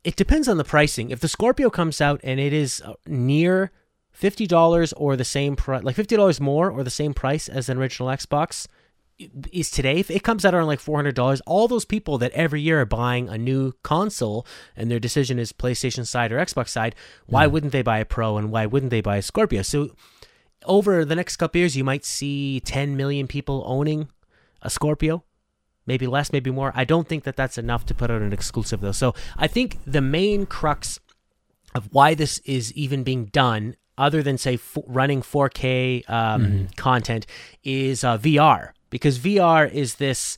it 0.04 0.16
depends 0.16 0.48
on 0.48 0.56
the 0.56 0.64
pricing. 0.64 1.10
If 1.10 1.20
the 1.20 1.28
Scorpio 1.28 1.70
comes 1.70 2.00
out 2.00 2.20
and 2.24 2.40
it 2.40 2.52
is 2.52 2.82
uh, 2.84 2.94
near 3.06 3.70
fifty 4.10 4.46
dollars 4.46 4.92
or 4.94 5.16
the 5.16 5.24
same 5.24 5.54
price, 5.56 5.84
like 5.84 5.96
fifty 5.96 6.16
dollars 6.16 6.40
more 6.40 6.70
or 6.70 6.82
the 6.82 6.90
same 6.90 7.14
price 7.14 7.48
as 7.48 7.68
an 7.68 7.78
original 7.78 8.08
Xbox, 8.08 8.66
is 9.52 9.70
today 9.70 9.98
if 9.98 10.10
it 10.10 10.22
comes 10.22 10.44
out 10.44 10.54
around 10.54 10.66
like 10.66 10.80
$400 10.80 11.40
all 11.46 11.68
those 11.68 11.84
people 11.84 12.18
that 12.18 12.32
every 12.32 12.60
year 12.60 12.80
are 12.80 12.86
buying 12.86 13.28
a 13.28 13.36
new 13.36 13.72
console 13.82 14.46
and 14.76 14.90
their 14.90 15.00
decision 15.00 15.38
is 15.38 15.52
playstation 15.52 16.06
side 16.06 16.32
or 16.32 16.38
xbox 16.38 16.68
side 16.68 16.94
why 17.26 17.46
mm. 17.46 17.50
wouldn't 17.50 17.72
they 17.72 17.82
buy 17.82 17.98
a 17.98 18.04
pro 18.04 18.36
and 18.36 18.50
why 18.50 18.66
wouldn't 18.66 18.90
they 18.90 19.00
buy 19.00 19.16
a 19.16 19.22
scorpio 19.22 19.62
so 19.62 19.90
over 20.66 21.04
the 21.04 21.16
next 21.16 21.36
couple 21.36 21.58
years 21.58 21.76
you 21.76 21.84
might 21.84 22.04
see 22.04 22.60
10 22.60 22.96
million 22.96 23.26
people 23.26 23.62
owning 23.66 24.08
a 24.62 24.70
scorpio 24.70 25.22
maybe 25.86 26.06
less 26.06 26.32
maybe 26.32 26.50
more 26.50 26.72
i 26.74 26.84
don't 26.84 27.08
think 27.08 27.24
that 27.24 27.36
that's 27.36 27.58
enough 27.58 27.84
to 27.84 27.94
put 27.94 28.10
out 28.10 28.22
an 28.22 28.32
exclusive 28.32 28.80
though 28.80 28.92
so 28.92 29.14
i 29.36 29.46
think 29.46 29.78
the 29.86 30.00
main 30.00 30.46
crux 30.46 30.98
of 31.74 31.88
why 31.92 32.14
this 32.14 32.38
is 32.40 32.72
even 32.74 33.02
being 33.02 33.26
done 33.26 33.76
other 33.96 34.22
than 34.22 34.38
say 34.38 34.54
f- 34.54 34.78
running 34.86 35.20
4k 35.20 36.08
um, 36.08 36.42
mm. 36.44 36.76
content 36.76 37.26
is 37.62 38.02
uh, 38.02 38.16
vr 38.18 38.72
because 38.90 39.18
VR 39.18 39.70
is 39.70 39.96
this 39.96 40.36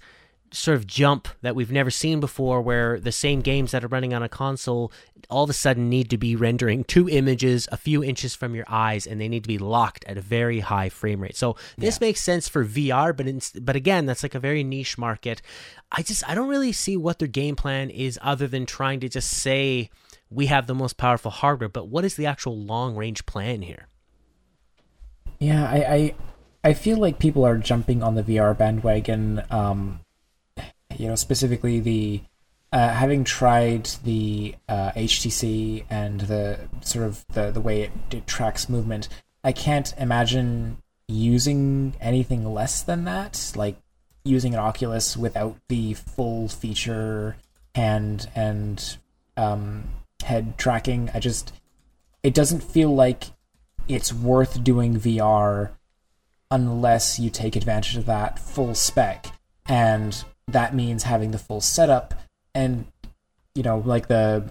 sort 0.53 0.77
of 0.77 0.87
jump 0.87 1.29
that 1.41 1.55
we've 1.55 1.73
never 1.73 1.91
seen 1.91 2.21
before 2.21 2.61
where 2.61 3.01
the 3.01 3.13
same 3.13 3.41
games 3.41 3.71
that 3.73 3.83
are 3.83 3.89
running 3.89 4.13
on 4.13 4.23
a 4.23 4.29
console 4.29 4.93
all 5.31 5.45
of 5.45 5.51
a 5.51 5.55
sudden 5.55 5.89
need 5.89 6.11
to 6.11 6.19
be 6.19 6.37
rendering 6.37 6.85
two 6.85 7.09
images 7.09 7.67
a 7.73 7.77
few 7.77 8.05
inches 8.05 8.35
from 8.35 8.55
your 8.55 8.67
eyes 8.69 9.07
and 9.07 9.21
they 9.21 9.29
need 9.29 9.43
to 9.43 9.49
be 9.49 9.59
locked 9.59 10.05
at 10.05 10.19
a 10.19 10.21
very 10.21 10.61
high 10.61 10.91
frame 10.91 11.21
rate. 11.21 11.37
So 11.37 11.57
this 11.79 11.97
yeah. 11.97 12.07
makes 12.07 12.21
sense 12.21 12.49
for 12.49 12.65
VR 12.65 13.17
but 13.17 13.27
in, 13.27 13.41
but 13.63 13.77
again 13.77 14.05
that's 14.05 14.23
like 14.23 14.35
a 14.35 14.41
very 14.41 14.63
niche 14.63 14.99
market. 14.99 15.41
I 15.91 16.03
just 16.03 16.29
I 16.29 16.35
don't 16.35 16.49
really 16.49 16.73
see 16.73 16.97
what 16.97 17.19
their 17.19 17.29
game 17.29 17.57
plan 17.57 17.89
is 17.89 18.19
other 18.23 18.47
than 18.47 18.67
trying 18.67 19.01
to 19.01 19.09
just 19.09 19.31
say 19.31 19.91
we 20.29 20.47
have 20.47 20.67
the 20.67 20.75
most 20.75 20.99
powerful 20.99 21.31
hardware 21.31 21.71
but 21.71 21.89
what 21.89 22.05
is 22.05 22.17
the 22.17 22.27
actual 22.27 22.59
long 22.59 22.95
range 22.95 23.25
plan 23.25 23.63
here? 23.63 23.89
Yeah 25.39 25.69
I, 25.69 25.77
I 25.77 26.15
I 26.64 26.75
feel 26.75 26.99
like 26.99 27.19
people 27.19 27.45
are 27.45 27.59
jumping 27.59 28.02
on 28.02 28.14
the 28.14 28.23
VR 28.23 28.57
bandwagon. 28.57 29.42
Um, 29.50 30.00
you 30.97 31.09
know, 31.09 31.16
specifically 31.16 31.81
the 31.81 32.23
uh, 32.73 32.90
having 32.90 33.25
tried 33.25 33.87
the 34.04 34.54
uh, 34.69 34.92
HTC 34.92 35.85
and 35.90 36.21
the 36.23 36.61
sort 36.81 37.07
of 37.07 37.25
the 37.33 37.50
the 37.50 37.61
way 37.61 37.83
it, 37.83 37.92
it 38.11 38.26
tracks 38.26 38.69
movement. 38.69 39.09
I 39.45 39.52
can't 39.52 39.92
imagine 39.99 40.78
using 41.09 41.95
anything 42.00 42.54
less 42.54 42.83
than 42.83 43.04
that, 43.04 43.52
like 43.57 43.76
using 44.25 44.54
an 44.54 44.61
Oculus 44.61 45.16
without 45.16 45.57
the 45.69 45.95
full 45.95 46.49
feature 46.49 47.37
hand 47.75 48.28
and 48.37 48.97
um, 49.37 49.85
head 50.25 50.57
tracking. 50.59 51.11
I 51.12 51.19
just 51.19 51.52
it 52.23 52.35
doesn't 52.35 52.62
feel 52.62 52.95
like 52.95 53.25
it's 53.88 54.12
worth 54.12 54.62
doing 54.62 54.99
VR 54.99 55.71
unless 56.53 57.19
you 57.19 57.31
take 57.31 57.57
advantage 57.57 57.97
of 57.97 58.07
that 58.07 58.39
full 58.39 58.75
spec. 58.75 59.27
And 59.67 60.23
that 60.47 60.75
means 60.75 61.05
having 61.05 61.31
the 61.31 61.39
full 61.39 61.63
setup 61.63 62.15
and 62.55 62.85
you 63.55 63.63
know, 63.63 63.79
like 63.79 64.09
the 64.09 64.51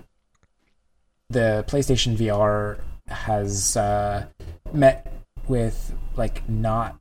the 1.30 1.64
PlayStation 1.68 2.16
VR 2.16 2.80
has 3.08 3.78
uh, 3.78 4.26
met 4.74 5.12
with 5.48 5.94
like 6.16 6.48
not 6.50 6.98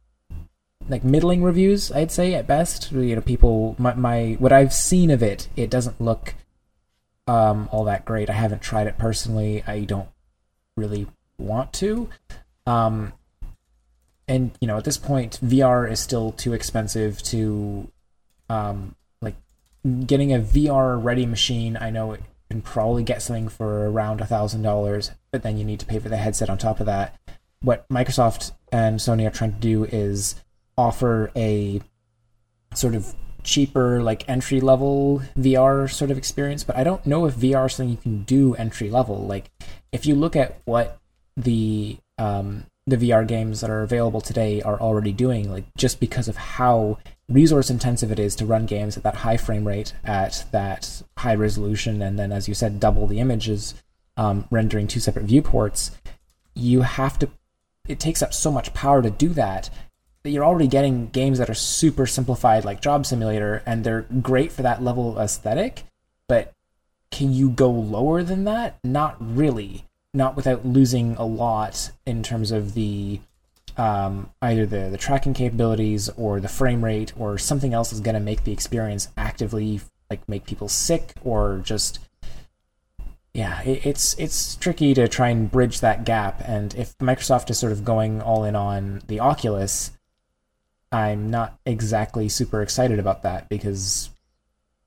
like 0.89 1.05
middling 1.05 1.43
reviews, 1.43 1.93
I'd 1.93 2.11
say 2.11 2.35
at 2.35 2.47
best. 2.47 2.93
You 2.93 3.17
know, 3.17 3.23
people 3.23 3.77
my, 3.79 3.95
my 3.95 4.37
what 4.39 4.53
I've 4.53 4.73
seen 4.73 5.11
of 5.11 5.23
it, 5.23 5.49
it 5.57 5.71
doesn't 5.71 6.01
look 6.01 6.35
um, 7.27 7.69
all 7.73 7.85
that 7.85 8.05
great. 8.05 8.31
I 8.31 8.35
haven't 8.35 8.63
tried 8.63 8.87
it 8.87 8.99
personally. 8.99 9.63
I 9.67 9.81
don't 9.81 10.09
really 10.77 11.07
want 11.39 11.73
to. 11.75 12.09
Um, 12.67 13.13
and 14.31 14.53
you 14.61 14.69
know 14.69 14.79
at 14.79 14.85
this 14.85 14.97
point 14.97 15.39
VR 15.45 15.91
is 15.91 16.01
still 16.01 16.33
too 16.33 16.55
expensive 16.55 17.21
to 17.25 17.91
um 18.49 18.95
like 19.21 19.35
getting 20.07 20.33
a 20.33 20.39
VR 20.39 21.03
ready 21.03 21.27
machine 21.27 21.77
I 21.79 21.91
know 21.91 22.13
it 22.13 22.23
can 22.49 22.63
probably 22.63 23.03
get 23.03 23.23
something 23.23 23.49
for 23.49 23.91
around 23.91 24.21
a 24.21 24.27
thousand 24.27 24.63
dollars 24.63 25.11
but 25.33 25.43
then 25.43 25.59
you 25.59 25.65
need 25.65 25.81
to 25.81 25.87
pay 25.87 25.99
for 25.99 26.09
the 26.09 26.17
headset 26.17 26.49
on 26.49 26.59
top 26.59 26.81
of 26.81 26.87
that. 26.87 27.17
What 27.63 27.87
Microsoft 27.89 28.53
and 28.73 28.99
Sony 28.99 29.27
are 29.27 29.31
trying 29.31 29.53
to 29.53 29.59
do 29.59 29.85
is 29.85 30.37
offer 30.79 31.31
a 31.37 31.81
sort 32.73 32.95
of 32.95 33.15
cheaper 33.43 34.03
like 34.03 34.29
entry 34.29 34.61
level 34.61 35.23
VR 35.37 35.91
sort 35.91 36.11
of 36.11 36.19
experience 36.19 36.63
but 36.63 36.77
I 36.77 36.85
don't 36.85 37.05
know 37.05 37.27
if 37.27 37.35
VR 37.35 37.67
is 37.67 37.75
something 37.75 37.91
you 37.91 37.97
can 37.97 38.23
do 38.23 38.55
entry 38.55 38.91
level 38.91 39.27
like 39.27 39.51
if 39.91 40.07
you 40.07 40.15
look 40.15 40.37
at 40.37 40.61
what 40.67 41.01
the 41.37 41.99
um, 42.19 42.67
the 42.91 42.97
VR 42.97 43.27
games 43.27 43.61
that 43.61 43.71
are 43.71 43.83
available 43.83 44.21
today 44.21 44.61
are 44.63 44.81
already 44.81 45.13
doing, 45.13 45.51
like 45.51 45.65
just 45.77 46.01
because 46.01 46.29
of 46.29 46.37
how 46.37 46.99
resource 47.29 47.71
intensive 47.71 48.13
it 48.13 48.19
is 48.19 48.37
to 48.37 48.47
run 48.47 48.67
games 48.67 48.97
at 48.97 49.03
that 49.03 49.17
high 49.17 49.37
frame 49.37 49.67
rate, 49.67 49.95
at 50.05 50.45
that 50.53 51.03
high 51.19 51.35
resolution, 51.35 52.03
and 52.03 52.19
then, 52.19 52.33
as 52.33 52.49
you 52.49 52.55
said, 52.55 52.81
double 52.81 53.07
the 53.07 53.21
images, 53.21 53.75
um, 54.17 54.47
rendering 54.51 54.87
two 54.87 55.01
separate 55.01 55.25
viewports. 55.25 55.93
You 56.55 56.83
have 56.83 57.19
to. 57.21 57.31
It 57.89 57.99
takes 57.99 58.23
up 58.23 58.35
so 58.35 58.53
much 58.53 58.75
power 58.75 59.03
to 59.03 59.11
do 59.11 59.31
that 59.31 59.71
that 60.23 60.31
you're 60.31 60.45
already 60.45 60.69
getting 60.69 61.09
games 61.09 61.39
that 61.39 61.49
are 61.49 61.55
super 61.55 62.07
simplified, 62.07 62.65
like 62.65 62.83
Job 62.83 63.07
Simulator, 63.07 63.63
and 63.65 63.85
they're 63.85 64.07
great 64.21 64.53
for 64.53 64.63
that 64.63 64.83
level 64.83 65.11
of 65.11 65.19
aesthetic. 65.19 65.85
But 66.29 66.53
can 67.11 67.33
you 67.33 67.51
go 67.51 67.71
lower 67.71 68.23
than 68.23 68.45
that? 68.45 68.79
Not 68.85 69.17
really 69.19 69.85
not 70.13 70.37
without 70.37 70.67
losing 70.67 71.17
a 71.17 71.25
lot 71.25 71.91
in 72.07 72.23
terms 72.23 72.51
of 72.51 72.75
the 72.75 73.21
um, 73.77 74.31
either 74.43 74.67
the, 74.67 74.91
the 74.91 74.99
tracking 74.99 75.33
capabilities 75.33 76.09
or 76.17 76.41
the 76.41 76.49
frame 76.49 76.85
rate 76.85 77.13
or 77.17 77.39
something 77.39 77.73
else 77.73 77.93
is 77.93 78.01
going 78.01 78.15
to 78.15 78.21
make 78.21 78.45
the 78.45 78.53
experience 78.53 79.09
actively 79.17 79.81
like 80.11 80.29
make 80.29 80.45
people 80.45 80.69
sick 80.69 81.15
or 81.23 81.61
just 81.63 82.01
yeah 83.33 83.63
it, 83.63 83.87
it's 83.87 84.19
it's 84.19 84.57
tricky 84.57 84.93
to 84.93 85.07
try 85.07 85.29
and 85.29 85.51
bridge 85.51 85.81
that 85.81 86.05
gap. 86.05 86.43
And 86.45 86.75
if 86.75 86.99
microsoft 86.99 87.49
is 87.51 87.59
sort 87.59 87.73
of 87.73 87.85
going 87.85 88.21
all 88.21 88.45
in 88.45 88.57
on 88.57 89.03
the 89.07 89.21
oculus 89.21 89.93
i'm 90.93 91.31
not 91.31 91.59
exactly 91.65 92.29
super 92.29 92.63
excited 92.63 92.99
about 92.99 93.23
that 93.23 93.49
because 93.49 94.11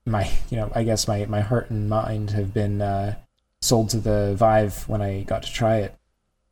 my 0.04 0.30
you 0.50 0.56
know 0.56 0.70
i 0.74 0.82
guess 0.82 1.08
my 1.08 1.24
my 1.26 1.40
heart 1.40 1.70
and 1.70 1.88
mind 1.88 2.30
have 2.30 2.52
been 2.52 2.82
uh, 2.82 3.14
sold 3.64 3.88
to 3.88 3.98
the 3.98 4.34
Vive 4.34 4.86
when 4.88 5.00
I 5.00 5.22
got 5.22 5.42
to 5.44 5.52
try 5.52 5.78
it. 5.78 5.96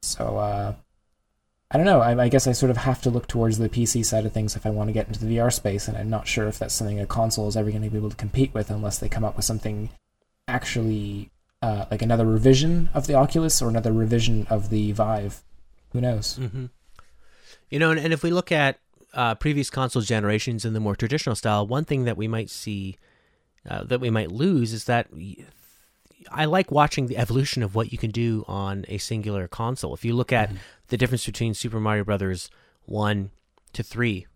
So 0.01 0.39
uh, 0.39 0.75
I 1.71 1.77
don't 1.77 1.87
know. 1.87 2.01
I, 2.01 2.19
I, 2.25 2.29
guess 2.29 2.47
I 2.47 2.53
sort 2.53 2.71
of 2.71 2.79
have 2.79 3.03
to 3.03 3.11
look 3.11 3.29
towards 3.29 3.59
the 3.59 3.69
PC 3.69 4.05
side 4.05 4.25
of 4.25 4.33
things 4.33 4.57
if 4.57 4.65
I 4.65 4.71
want 4.71 4.89
to 4.89 4.93
get 4.93 5.09
into 5.09 5.21
the 5.21 5.37
VR 5.37 5.53
space, 5.53 5.89
and 5.89 5.97
I'm 5.97 6.09
not 6.09 6.27
sure 6.27 6.49
if 6.49 6.59
that's 6.59 6.75
something 6.75 6.99
a 6.99 7.07
console 7.07 7.49
is 7.49 7.57
ever 7.57 7.71
going 7.71 7.83
to 7.83 7.91
be 7.91 7.99
able 7.99 8.11
to 8.11 8.17
compete 8.17 8.55
with 8.55 8.71
unless 8.71 8.99
they 8.99 9.11
come 9.11 9.25
up 9.25 9.37
with 9.37 9.45
something 9.45 9.91
actually 10.49 11.31
uh, 11.61 11.85
like 11.91 12.03
another 12.03 12.25
revision 12.25 12.89
of 12.95 13.07
the 13.07 13.15
Oculus 13.15 13.61
or 13.61 13.69
another 13.69 13.93
revision 13.93 14.47
of 14.49 14.71
the 14.71 14.93
Vive. 14.93 15.43
Who 15.93 16.01
knows? 16.01 16.39
Mm-hmm. 16.39 16.67
You 17.69 17.79
know, 17.79 17.91
and, 17.91 18.01
and, 18.01 18.13
if 18.13 18.23
we 18.23 18.31
look 18.31 18.51
at 18.51 18.79
uh, 19.13 19.35
previous 19.35 19.69
console 19.69 20.03
generations 20.03 20.65
in 20.65 20.73
the 20.73 20.81
more 20.81 20.97
traditional 20.97 21.37
style, 21.37 21.67
one 21.67 21.85
thing 21.85 22.05
that 22.05 22.17
we 22.17 22.27
might 22.27 22.49
see 22.49 22.97
uh, 23.69 23.85
that 23.85 24.01
we 24.01 24.11
might 24.11 24.33
lose 24.33 24.73
is 24.73 24.85
that 24.85 25.09
I 26.31 26.45
like 26.45 26.71
watching 26.71 27.07
the 27.07 27.19
evolution 27.19 27.63
of 27.63 27.75
what 27.75 27.93
you 27.93 27.99
can 27.99 28.11
do 28.11 28.45
on 28.49 28.85
a 28.89 28.99
singular 28.99 29.49
console. 29.49 29.95
If 29.95 30.05
you 30.05 30.15
look 30.15 30.33
at 30.33 30.49
mm-hmm. 30.49 30.59
the 30.89 30.97
difference 30.97 31.27
between 31.27 31.55
Super 31.55 31.81
Mario 31.81 32.05
Brothers 32.05 32.51
1 32.85 33.31
to 33.73 33.83
3 33.83 34.27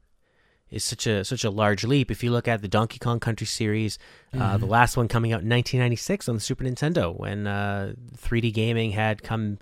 is 0.71 0.85
such 0.85 1.07
a 1.07 1.25
such 1.25 1.45
a 1.45 1.51
large 1.51 1.85
leap. 1.85 2.11
If 2.11 2.25
you 2.25 2.31
look 2.31 2.49
at 2.49 2.61
the 2.61 2.69
Donkey 2.69 2.99
Kong 2.99 3.21
Country 3.21 3.47
series, 3.47 3.99
mm-hmm. 4.33 4.43
uh, 4.43 4.57
the 4.57 4.65
mm-hmm. 4.65 4.73
last 4.73 4.97
one 4.97 5.09
coming 5.09 5.33
out 5.33 5.43
in 5.43 5.49
1996 5.49 6.29
on 6.29 6.35
the 6.35 6.41
Super 6.41 6.65
Nintendo, 6.65 7.17
when 7.17 7.47
uh, 7.47 7.93
3D 8.17 8.53
gaming 8.53 8.93
had 8.93 9.23
come 9.23 9.59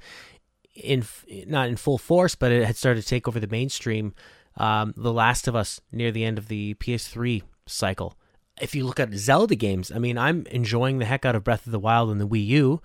in 0.75 1.05
not 1.47 1.69
in 1.69 1.77
full 1.77 1.99
force, 1.99 2.35
but 2.35 2.51
it 2.51 2.65
had 2.65 2.77
started 2.77 3.03
to 3.03 3.09
take 3.09 3.29
over 3.29 3.39
the 3.39 3.47
mainstream. 3.47 4.15
Um, 4.57 4.95
the 4.97 5.13
Last 5.13 5.49
of 5.49 5.57
Us 5.57 5.81
near 5.91 6.13
the 6.13 6.25
end 6.25 6.39
of 6.39 6.47
the 6.49 6.75
PS3 6.75 7.43
cycle 7.67 8.17
if 8.61 8.75
you 8.75 8.85
look 8.85 9.01
at 9.01 9.13
Zelda 9.15 9.55
games, 9.55 9.91
I 9.91 9.99
mean, 9.99 10.17
I'm 10.17 10.47
enjoying 10.47 10.99
the 10.99 11.05
heck 11.05 11.25
out 11.25 11.35
of 11.35 11.45
Breath 11.45 11.67
of 11.67 11.73
the 11.73 11.79
Wild 11.79 12.11
and 12.11 12.21
the 12.21 12.29
Wii 12.29 12.47
U 12.47 12.83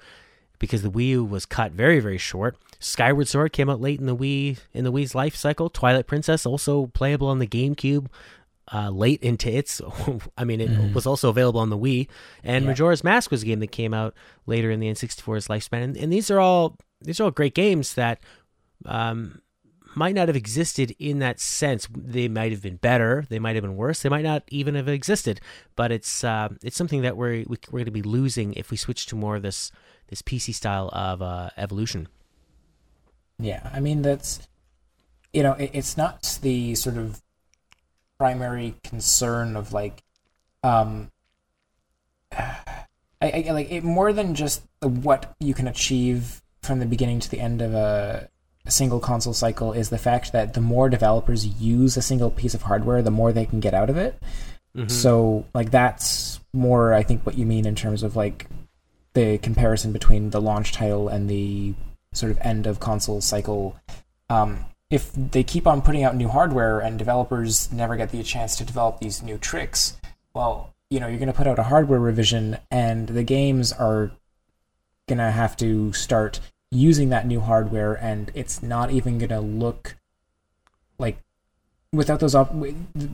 because 0.58 0.82
the 0.82 0.92
Wii 0.92 1.08
U 1.10 1.26
was 1.26 1.46
cut 1.46 1.72
very 1.72 2.00
very 2.00 2.18
short. 2.18 2.58
Skyward 2.80 3.28
Sword 3.28 3.54
came 3.54 3.70
out 3.70 3.82
late 3.82 4.00
in 4.00 4.06
the 4.06 4.16
Wii 4.16 4.60
in 4.74 4.84
the 4.84 4.92
Wii's 4.92 5.16
life 5.16 5.36
cycle. 5.36 5.70
Twilight 5.70 6.08
Princess 6.08 6.46
also 6.46 6.88
playable 6.88 7.28
on 7.28 7.40
the 7.40 7.48
GameCube. 7.48 8.08
Uh, 8.72 8.92
late 8.92 9.20
into 9.24 9.52
its, 9.52 9.82
I 10.38 10.44
mean, 10.44 10.62
it 10.62 10.70
mm. 10.70 10.94
was 10.94 11.08
also 11.08 11.30
available 11.30 11.60
on 11.60 11.72
the 11.72 11.78
Wii, 11.78 12.08
and 12.44 12.66
yeah. 12.66 12.70
Majora's 12.70 13.04
Mask 13.04 13.32
was 13.32 13.42
a 13.42 13.46
game 13.48 13.62
that 13.62 13.72
came 13.72 13.96
out 13.96 14.14
later 14.46 14.70
in 14.70 14.80
the 14.80 14.86
N64's 14.86 15.48
lifespan, 15.48 15.82
and, 15.82 15.98
and 15.98 16.14
these 16.14 16.30
are 16.30 16.40
all 16.40 16.78
these 17.02 17.20
are 17.20 17.24
all 17.24 17.32
great 17.32 17.56
games 17.56 17.96
that 17.96 18.20
um, 18.86 19.42
might 19.96 20.16
not 20.16 20.28
have 20.28 20.36
existed 20.36 20.96
in 21.00 21.20
that 21.20 21.40
sense. 21.40 21.88
They 21.96 22.28
might 22.28 22.52
have 22.52 22.62
been 22.62 22.78
better. 22.78 23.26
They 23.30 23.40
might 23.40 23.56
have 23.56 23.64
been 23.64 23.76
worse. 23.76 24.02
They 24.02 24.10
might 24.10 24.24
not 24.24 24.44
even 24.50 24.76
have 24.76 24.88
existed. 24.88 25.42
But 25.76 25.92
it's 25.92 26.24
uh, 26.24 26.50
it's 26.64 26.78
something 26.78 27.02
that 27.02 27.18
we're 27.18 27.46
we're 27.48 27.58
going 27.72 27.86
to 27.86 27.92
be 27.92 28.02
losing 28.02 28.54
if 28.54 28.72
we 28.72 28.78
switch 28.78 29.06
to 29.08 29.16
more 29.16 29.38
of 29.38 29.42
this 29.42 29.72
this 30.08 30.22
PC 30.22 30.54
style 30.54 30.90
of 30.94 31.22
uh, 31.22 31.50
evolution. 31.58 32.08
Yeah, 33.40 33.70
I 33.74 33.80
mean 33.80 34.02
that's 34.02 34.48
you 35.34 35.44
know 35.44 35.54
it, 35.54 35.72
it's 35.74 35.98
not 35.98 36.40
the 36.42 36.76
sort 36.76 36.98
of 36.98 37.22
primary 38.18 38.76
concern 38.84 39.56
of 39.56 39.72
like 39.72 40.04
um 40.64 41.12
I, 43.22 43.46
I 43.48 43.52
like 43.52 43.70
it 43.70 43.84
more 43.84 44.14
than 44.14 44.34
just 44.34 44.64
what 44.82 45.36
you 45.40 45.54
can 45.54 45.68
achieve 45.68 46.42
from 46.62 46.80
the 46.80 46.86
beginning 46.86 47.20
to 47.20 47.30
the 47.30 47.40
end 47.40 47.62
of 47.62 47.74
a, 47.74 48.30
a 48.70 48.72
single 48.72 49.00
console 49.00 49.34
cycle 49.34 49.74
is 49.74 49.90
the 49.90 49.98
fact 49.98 50.32
that 50.32 50.54
the 50.54 50.62
more 50.62 50.90
developers 50.90 51.48
use 51.60 51.98
a 51.98 52.04
single 52.04 52.30
piece 52.30 52.54
of 52.54 52.62
hardware, 52.62 53.02
the 53.02 53.10
more 53.10 53.34
they 53.34 53.48
can 53.48 53.60
get 53.60 53.74
out 53.74 53.90
of 53.90 53.98
it. 53.98 54.22
Mm-hmm. 54.78 54.90
So 54.90 55.48
like 55.56 55.72
that's 55.72 56.40
more 56.54 56.94
I 56.94 57.02
think 57.02 57.26
what 57.26 57.36
you 57.36 57.48
mean 57.48 57.66
in 57.66 57.74
terms 57.74 58.04
of 58.04 58.16
like 58.16 58.46
the 59.14 59.40
comparison 59.40 59.92
between 59.92 60.30
the 60.30 60.40
launch 60.40 60.72
title 60.72 61.10
and 61.10 61.28
the 61.28 61.74
sort 62.14 62.32
of 62.32 62.38
end 62.42 62.68
of 62.68 62.80
console 62.80 63.22
cycle. 63.22 63.76
Um, 64.30 64.66
if 64.92 65.12
they 65.14 65.44
keep 65.44 65.66
on 65.66 65.82
putting 65.82 66.04
out 66.04 66.16
new 66.16 66.28
hardware 66.28 66.80
and 66.80 67.00
developers 67.00 67.72
never 67.74 67.96
get 67.96 68.12
the 68.12 68.22
chance 68.22 68.56
to 68.58 68.64
develop 68.64 69.00
these 69.00 69.24
new 69.24 69.40
tricks, 69.40 69.98
well, 70.36 70.76
you 70.92 71.00
know, 71.00 71.08
you're 71.08 71.18
going 71.18 71.34
to 71.34 71.34
put 71.34 71.48
out 71.48 71.58
a 71.58 71.64
hardware 71.64 72.00
revision 72.00 72.60
and 72.70 73.08
the 73.08 73.24
games 73.24 73.74
are 73.74 74.12
going 75.08 75.18
to 75.18 75.32
have 75.32 75.58
to 75.58 75.92
start 75.94 76.40
using 76.72 77.10
that 77.10 77.26
new 77.26 77.40
hardware 77.40 77.94
and 77.94 78.32
it's 78.34 78.62
not 78.62 78.92
even 78.92 79.18
going 79.18 79.30
to 79.30 79.40
look 79.40 79.96
like 81.00 81.18
without 81.92 82.20
those 82.20 82.36
op- 82.36 82.54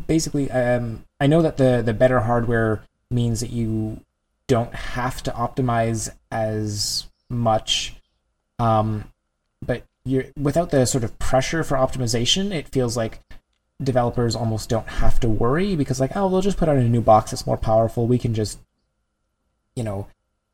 basically 0.07 0.51
um, 0.51 1.03
I 1.19 1.27
know 1.27 1.41
that 1.41 1.57
the 1.57 1.81
the 1.85 1.93
better 1.93 2.21
hardware 2.21 2.83
means 3.09 3.39
that 3.39 3.51
you 3.51 4.01
don't 4.47 4.73
have 4.73 5.23
to 5.23 5.31
optimize 5.31 6.09
as 6.31 7.07
much. 7.29 7.95
Um, 8.59 9.05
but 9.65 9.83
you're 10.03 10.25
without 10.39 10.69
the 10.69 10.85
sort 10.85 11.03
of 11.03 11.17
pressure 11.19 11.63
for 11.63 11.77
optimization, 11.77 12.53
it 12.53 12.67
feels 12.67 12.95
like 12.95 13.19
developers 13.81 14.35
almost 14.35 14.69
don't 14.69 14.87
have 14.87 15.19
to 15.19 15.27
worry 15.27 15.75
because 15.75 15.99
like, 15.99 16.15
oh, 16.15 16.29
they'll 16.29 16.41
just 16.41 16.57
put 16.57 16.69
out 16.69 16.77
a 16.77 16.87
new 16.87 17.01
box 17.01 17.31
that's 17.31 17.47
more 17.47 17.57
powerful. 17.57 18.07
We 18.07 18.17
can 18.19 18.33
just, 18.33 18.59
you 19.75 19.83
know, 19.83 20.07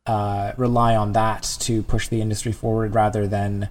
uh, 0.06 0.54
rely 0.58 0.96
on 0.96 1.14
that 1.14 1.58
to 1.62 1.84
push 1.84 2.08
the 2.08 2.22
industry 2.22 2.52
forward 2.52 2.96
rather 2.96 3.28
than 3.28 3.70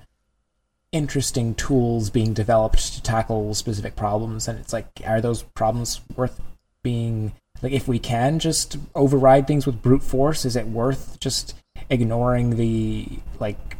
interesting 0.92 1.54
tools 1.54 2.10
being 2.10 2.34
developed 2.34 2.94
to 2.94 3.02
tackle 3.02 3.54
specific 3.54 3.96
problems. 3.96 4.48
And 4.48 4.58
it's 4.58 4.72
like, 4.72 4.86
are 5.06 5.20
those 5.20 5.42
problems 5.42 6.00
worth 6.16 6.40
being 6.82 7.32
like 7.62 7.72
if 7.72 7.86
we 7.86 7.98
can 7.98 8.38
just 8.38 8.76
override 8.94 9.46
things 9.46 9.66
with 9.66 9.82
brute 9.82 10.02
force 10.02 10.44
is 10.44 10.56
it 10.56 10.66
worth 10.66 11.18
just 11.20 11.54
ignoring 11.88 12.56
the 12.56 13.06
like 13.38 13.76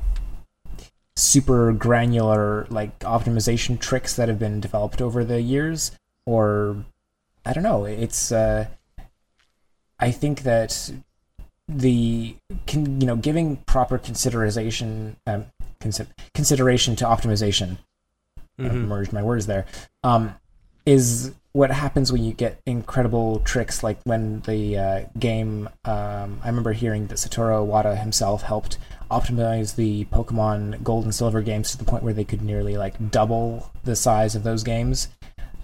super 1.17 1.73
granular 1.73 2.67
like 2.71 2.99
optimization 3.01 3.79
tricks 3.79 4.17
that 4.17 4.29
have 4.29 4.39
been 4.39 4.61
developed 4.61 5.01
over 5.01 5.25
the 5.25 5.41
years 5.41 5.93
or 6.27 6.85
i 7.45 7.53
don't 7.53 7.65
know 7.65 7.85
it's 7.85 8.33
uh 8.33 8.67
i 9.99 10.11
think 10.11 10.43
that 10.43 10.91
the 11.79 12.37
can 12.67 13.01
you 13.01 13.07
know 13.07 13.17
giving 13.17 13.57
proper 13.59 13.99
consideration 13.99 15.17
um, 15.27 15.47
consi- 15.81 16.07
consideration 16.35 16.97
to 16.97 17.05
optimization. 17.05 17.79
Mm-hmm. 18.59 18.89
Merged 18.89 19.13
my 19.13 19.23
words 19.23 19.47
there. 19.47 19.67
Um 20.03 20.35
is 20.87 21.33
what 21.53 21.71
happens 21.71 22.11
when 22.11 22.25
you 22.25 22.33
get 22.33 22.61
incredible 22.65 23.41
tricks 23.41 23.83
like 23.83 24.01
when 24.05 24.41
the 24.43 24.79
uh, 24.79 25.05
game 25.19 25.69
um, 25.85 26.41
i 26.43 26.47
remember 26.47 26.73
hearing 26.73 27.07
that 27.09 27.17
satoru 27.17 27.67
iwata 27.67 28.01
himself 28.01 28.43
helped 28.43 28.79
optimize 29.11 29.75
the 29.75 30.05
pokemon 30.07 30.83
gold 30.83 31.05
and 31.05 31.15
silver 31.15 31.43
games 31.43 31.71
to 31.71 31.79
the 31.79 31.85
point 31.85 32.03
where 32.03 32.15
they 32.15 32.25
could 32.25 32.43
nearly 32.43 32.77
like 32.77 33.11
double 33.11 33.71
the 33.85 33.97
size 33.97 34.35
of 34.35 34.45
those 34.45 34.63
games. 34.63 35.09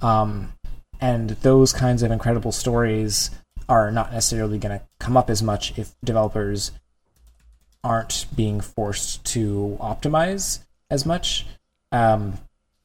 Um, 0.02 0.52
and 1.00 1.30
those 1.30 1.72
kinds 1.72 2.02
of 2.02 2.10
incredible 2.10 2.52
stories 2.52 3.30
are 3.68 3.90
not 3.90 4.12
necessarily 4.12 4.58
going 4.58 4.78
to 4.78 4.84
come 4.98 5.16
up 5.16 5.30
as 5.30 5.42
much 5.42 5.76
if 5.78 5.94
developers 6.04 6.72
aren't 7.82 8.26
being 8.34 8.60
forced 8.60 9.24
to 9.24 9.76
optimize 9.80 10.60
as 10.90 11.06
much. 11.06 11.46
Um, 11.92 12.38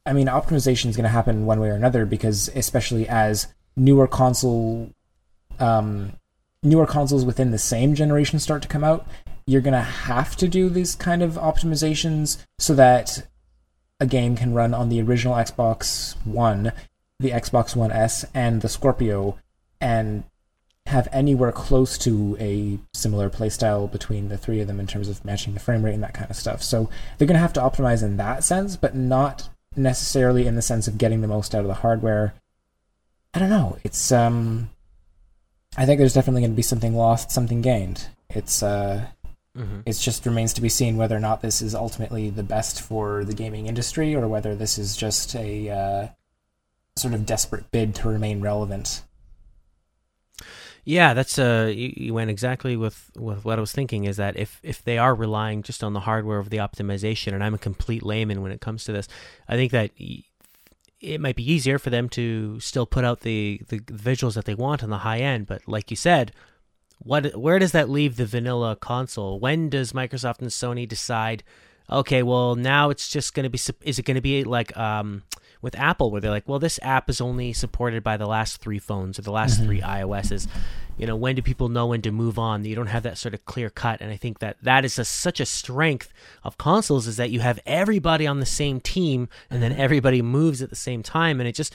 I 0.04 0.12
mean, 0.12 0.26
optimization 0.26 0.86
is 0.86 0.96
going 0.96 1.04
to 1.04 1.10
happen 1.10 1.46
one 1.46 1.60
way 1.60 1.68
or 1.68 1.74
another 1.74 2.06
because, 2.06 2.48
especially 2.54 3.08
as 3.08 3.48
newer 3.76 4.06
console, 4.06 4.90
um, 5.60 6.12
newer 6.62 6.86
consoles 6.86 7.24
within 7.24 7.50
the 7.50 7.58
same 7.58 7.94
generation 7.94 8.38
start 8.38 8.62
to 8.62 8.68
come 8.68 8.84
out, 8.84 9.06
you're 9.46 9.60
going 9.60 9.72
to 9.72 9.80
have 9.80 10.36
to 10.36 10.48
do 10.48 10.68
these 10.68 10.94
kind 10.94 11.22
of 11.22 11.32
optimizations 11.34 12.44
so 12.58 12.74
that 12.74 13.26
a 14.00 14.06
game 14.06 14.36
can 14.36 14.54
run 14.54 14.74
on 14.74 14.88
the 14.88 15.00
original 15.00 15.34
Xbox 15.34 16.16
One, 16.24 16.72
the 17.20 17.30
Xbox 17.30 17.76
One 17.76 17.92
S, 17.92 18.24
and 18.34 18.60
the 18.60 18.68
Scorpio, 18.68 19.38
and 19.80 20.24
have 20.92 21.08
anywhere 21.12 21.52
close 21.52 21.98
to 21.98 22.36
a 22.38 22.78
similar 22.94 23.28
playstyle 23.28 23.90
between 23.90 24.28
the 24.28 24.38
three 24.38 24.60
of 24.60 24.66
them 24.66 24.78
in 24.78 24.86
terms 24.86 25.08
of 25.08 25.24
matching 25.24 25.54
the 25.54 25.60
frame 25.60 25.84
rate 25.84 25.94
and 25.94 26.02
that 26.02 26.14
kind 26.14 26.30
of 26.30 26.36
stuff. 26.36 26.62
So 26.62 26.88
they're 27.18 27.28
going 27.28 27.36
to 27.36 27.40
have 27.40 27.52
to 27.54 27.60
optimize 27.60 28.02
in 28.02 28.16
that 28.18 28.44
sense, 28.44 28.76
but 28.76 28.94
not 28.94 29.48
necessarily 29.76 30.46
in 30.46 30.54
the 30.54 30.62
sense 30.62 30.86
of 30.86 30.98
getting 30.98 31.20
the 31.20 31.28
most 31.28 31.54
out 31.54 31.62
of 31.62 31.68
the 31.68 31.74
hardware. 31.74 32.34
I 33.34 33.38
don't 33.38 33.50
know. 33.50 33.78
It's 33.82 34.12
um 34.12 34.70
I 35.76 35.86
think 35.86 35.98
there's 35.98 36.14
definitely 36.14 36.42
going 36.42 36.52
to 36.52 36.56
be 36.56 36.62
something 36.62 36.94
lost, 36.94 37.30
something 37.30 37.62
gained. 37.62 38.08
It's 38.28 38.62
uh 38.62 39.06
mm-hmm. 39.56 39.80
it 39.86 39.94
just 39.94 40.26
remains 40.26 40.52
to 40.54 40.60
be 40.60 40.68
seen 40.68 40.96
whether 40.96 41.16
or 41.16 41.20
not 41.20 41.40
this 41.40 41.62
is 41.62 41.74
ultimately 41.74 42.30
the 42.30 42.42
best 42.42 42.80
for 42.80 43.24
the 43.24 43.34
gaming 43.34 43.66
industry 43.66 44.14
or 44.14 44.28
whether 44.28 44.54
this 44.54 44.78
is 44.78 44.96
just 44.96 45.34
a 45.34 45.70
uh, 45.70 46.08
sort 46.96 47.14
of 47.14 47.26
desperate 47.26 47.70
bid 47.70 47.94
to 47.96 48.08
remain 48.08 48.40
relevant. 48.40 49.02
Yeah, 50.84 51.14
that's 51.14 51.38
uh, 51.38 51.72
you, 51.72 52.12
went 52.12 52.30
exactly 52.30 52.76
with, 52.76 53.10
with 53.16 53.44
what 53.44 53.58
I 53.58 53.60
was 53.60 53.70
thinking. 53.70 54.04
Is 54.04 54.16
that 54.16 54.36
if 54.36 54.58
if 54.64 54.82
they 54.82 54.98
are 54.98 55.14
relying 55.14 55.62
just 55.62 55.84
on 55.84 55.92
the 55.92 56.00
hardware 56.00 56.38
of 56.38 56.50
the 56.50 56.56
optimization, 56.56 57.34
and 57.34 57.44
I'm 57.44 57.54
a 57.54 57.58
complete 57.58 58.02
layman 58.02 58.42
when 58.42 58.50
it 58.50 58.60
comes 58.60 58.84
to 58.84 58.92
this, 58.92 59.06
I 59.48 59.54
think 59.54 59.70
that 59.70 59.92
it 61.00 61.20
might 61.20 61.36
be 61.36 61.50
easier 61.50 61.78
for 61.78 61.90
them 61.90 62.08
to 62.10 62.58
still 62.58 62.86
put 62.86 63.04
out 63.04 63.20
the 63.20 63.60
the 63.68 63.78
visuals 63.78 64.34
that 64.34 64.44
they 64.44 64.54
want 64.54 64.82
on 64.82 64.90
the 64.90 64.98
high 64.98 65.20
end. 65.20 65.46
But 65.46 65.68
like 65.68 65.90
you 65.90 65.96
said, 65.96 66.32
what 66.98 67.36
where 67.36 67.60
does 67.60 67.72
that 67.72 67.88
leave 67.88 68.16
the 68.16 68.26
vanilla 68.26 68.74
console? 68.74 69.38
When 69.38 69.68
does 69.68 69.92
Microsoft 69.92 70.40
and 70.40 70.48
Sony 70.48 70.88
decide? 70.88 71.44
Okay, 71.90 72.24
well 72.24 72.56
now 72.56 72.90
it's 72.90 73.08
just 73.08 73.34
going 73.34 73.44
to 73.44 73.50
be. 73.50 73.58
Is 73.82 74.00
it 74.00 74.04
going 74.04 74.16
to 74.16 74.20
be 74.20 74.42
like 74.42 74.76
um, 74.76 75.22
with 75.62 75.78
Apple, 75.78 76.10
where 76.10 76.20
they're 76.20 76.30
like, 76.30 76.48
well, 76.48 76.58
this 76.58 76.78
app 76.82 77.08
is 77.08 77.20
only 77.20 77.52
supported 77.52 78.02
by 78.02 78.16
the 78.16 78.26
last 78.26 78.60
three 78.60 78.78
phones 78.80 79.18
or 79.18 79.22
the 79.22 79.32
last 79.32 79.56
mm-hmm. 79.56 79.66
three 79.66 79.80
iOSs. 79.80 80.48
You 80.98 81.06
know, 81.06 81.16
when 81.16 81.36
do 81.36 81.42
people 81.42 81.68
know 81.68 81.86
when 81.86 82.02
to 82.02 82.12
move 82.12 82.38
on? 82.38 82.64
You 82.64 82.74
don't 82.74 82.88
have 82.88 83.04
that 83.04 83.16
sort 83.16 83.32
of 83.32 83.44
clear 83.46 83.70
cut, 83.70 84.00
and 84.02 84.10
I 84.10 84.16
think 84.16 84.40
that 84.40 84.56
that 84.62 84.84
is 84.84 84.98
a, 84.98 85.04
such 85.04 85.40
a 85.40 85.46
strength 85.46 86.12
of 86.44 86.58
consoles 86.58 87.06
is 87.06 87.16
that 87.16 87.30
you 87.30 87.40
have 87.40 87.58
everybody 87.64 88.26
on 88.26 88.40
the 88.40 88.46
same 88.46 88.80
team, 88.80 89.28
and 89.48 89.62
then 89.62 89.72
mm-hmm. 89.72 89.80
everybody 89.80 90.20
moves 90.20 90.60
at 90.60 90.68
the 90.68 90.76
same 90.76 91.02
time, 91.02 91.40
and 91.40 91.48
it 91.48 91.54
just 91.54 91.72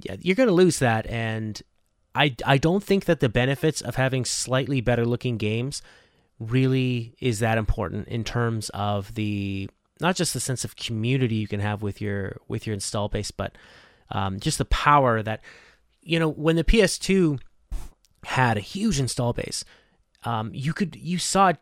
yeah, 0.00 0.16
you're 0.20 0.36
going 0.36 0.48
to 0.48 0.54
lose 0.54 0.78
that. 0.78 1.06
And 1.06 1.60
I 2.14 2.34
I 2.46 2.58
don't 2.58 2.82
think 2.82 3.04
that 3.06 3.20
the 3.20 3.28
benefits 3.28 3.80
of 3.80 3.96
having 3.96 4.24
slightly 4.24 4.80
better 4.80 5.04
looking 5.04 5.36
games 5.36 5.82
really 6.38 7.14
is 7.20 7.38
that 7.40 7.58
important 7.58 8.08
in 8.08 8.24
terms 8.24 8.68
of 8.70 9.14
the 9.14 9.68
not 10.00 10.16
just 10.16 10.34
the 10.34 10.40
sense 10.40 10.64
of 10.64 10.76
community 10.76 11.36
you 11.36 11.48
can 11.48 11.60
have 11.60 11.82
with 11.82 12.00
your 12.00 12.40
with 12.48 12.66
your 12.66 12.74
install 12.74 13.08
base, 13.08 13.30
but 13.30 13.56
um, 14.10 14.38
just 14.38 14.58
the 14.58 14.64
power 14.66 15.22
that 15.22 15.40
you 16.02 16.18
know 16.18 16.28
when 16.28 16.56
the 16.56 16.64
PS2 16.64 17.38
had 18.24 18.56
a 18.56 18.60
huge 18.60 18.98
install 18.98 19.32
base, 19.32 19.64
um, 20.24 20.50
you 20.52 20.72
could 20.72 20.96
you 20.96 21.18
saw 21.18 21.52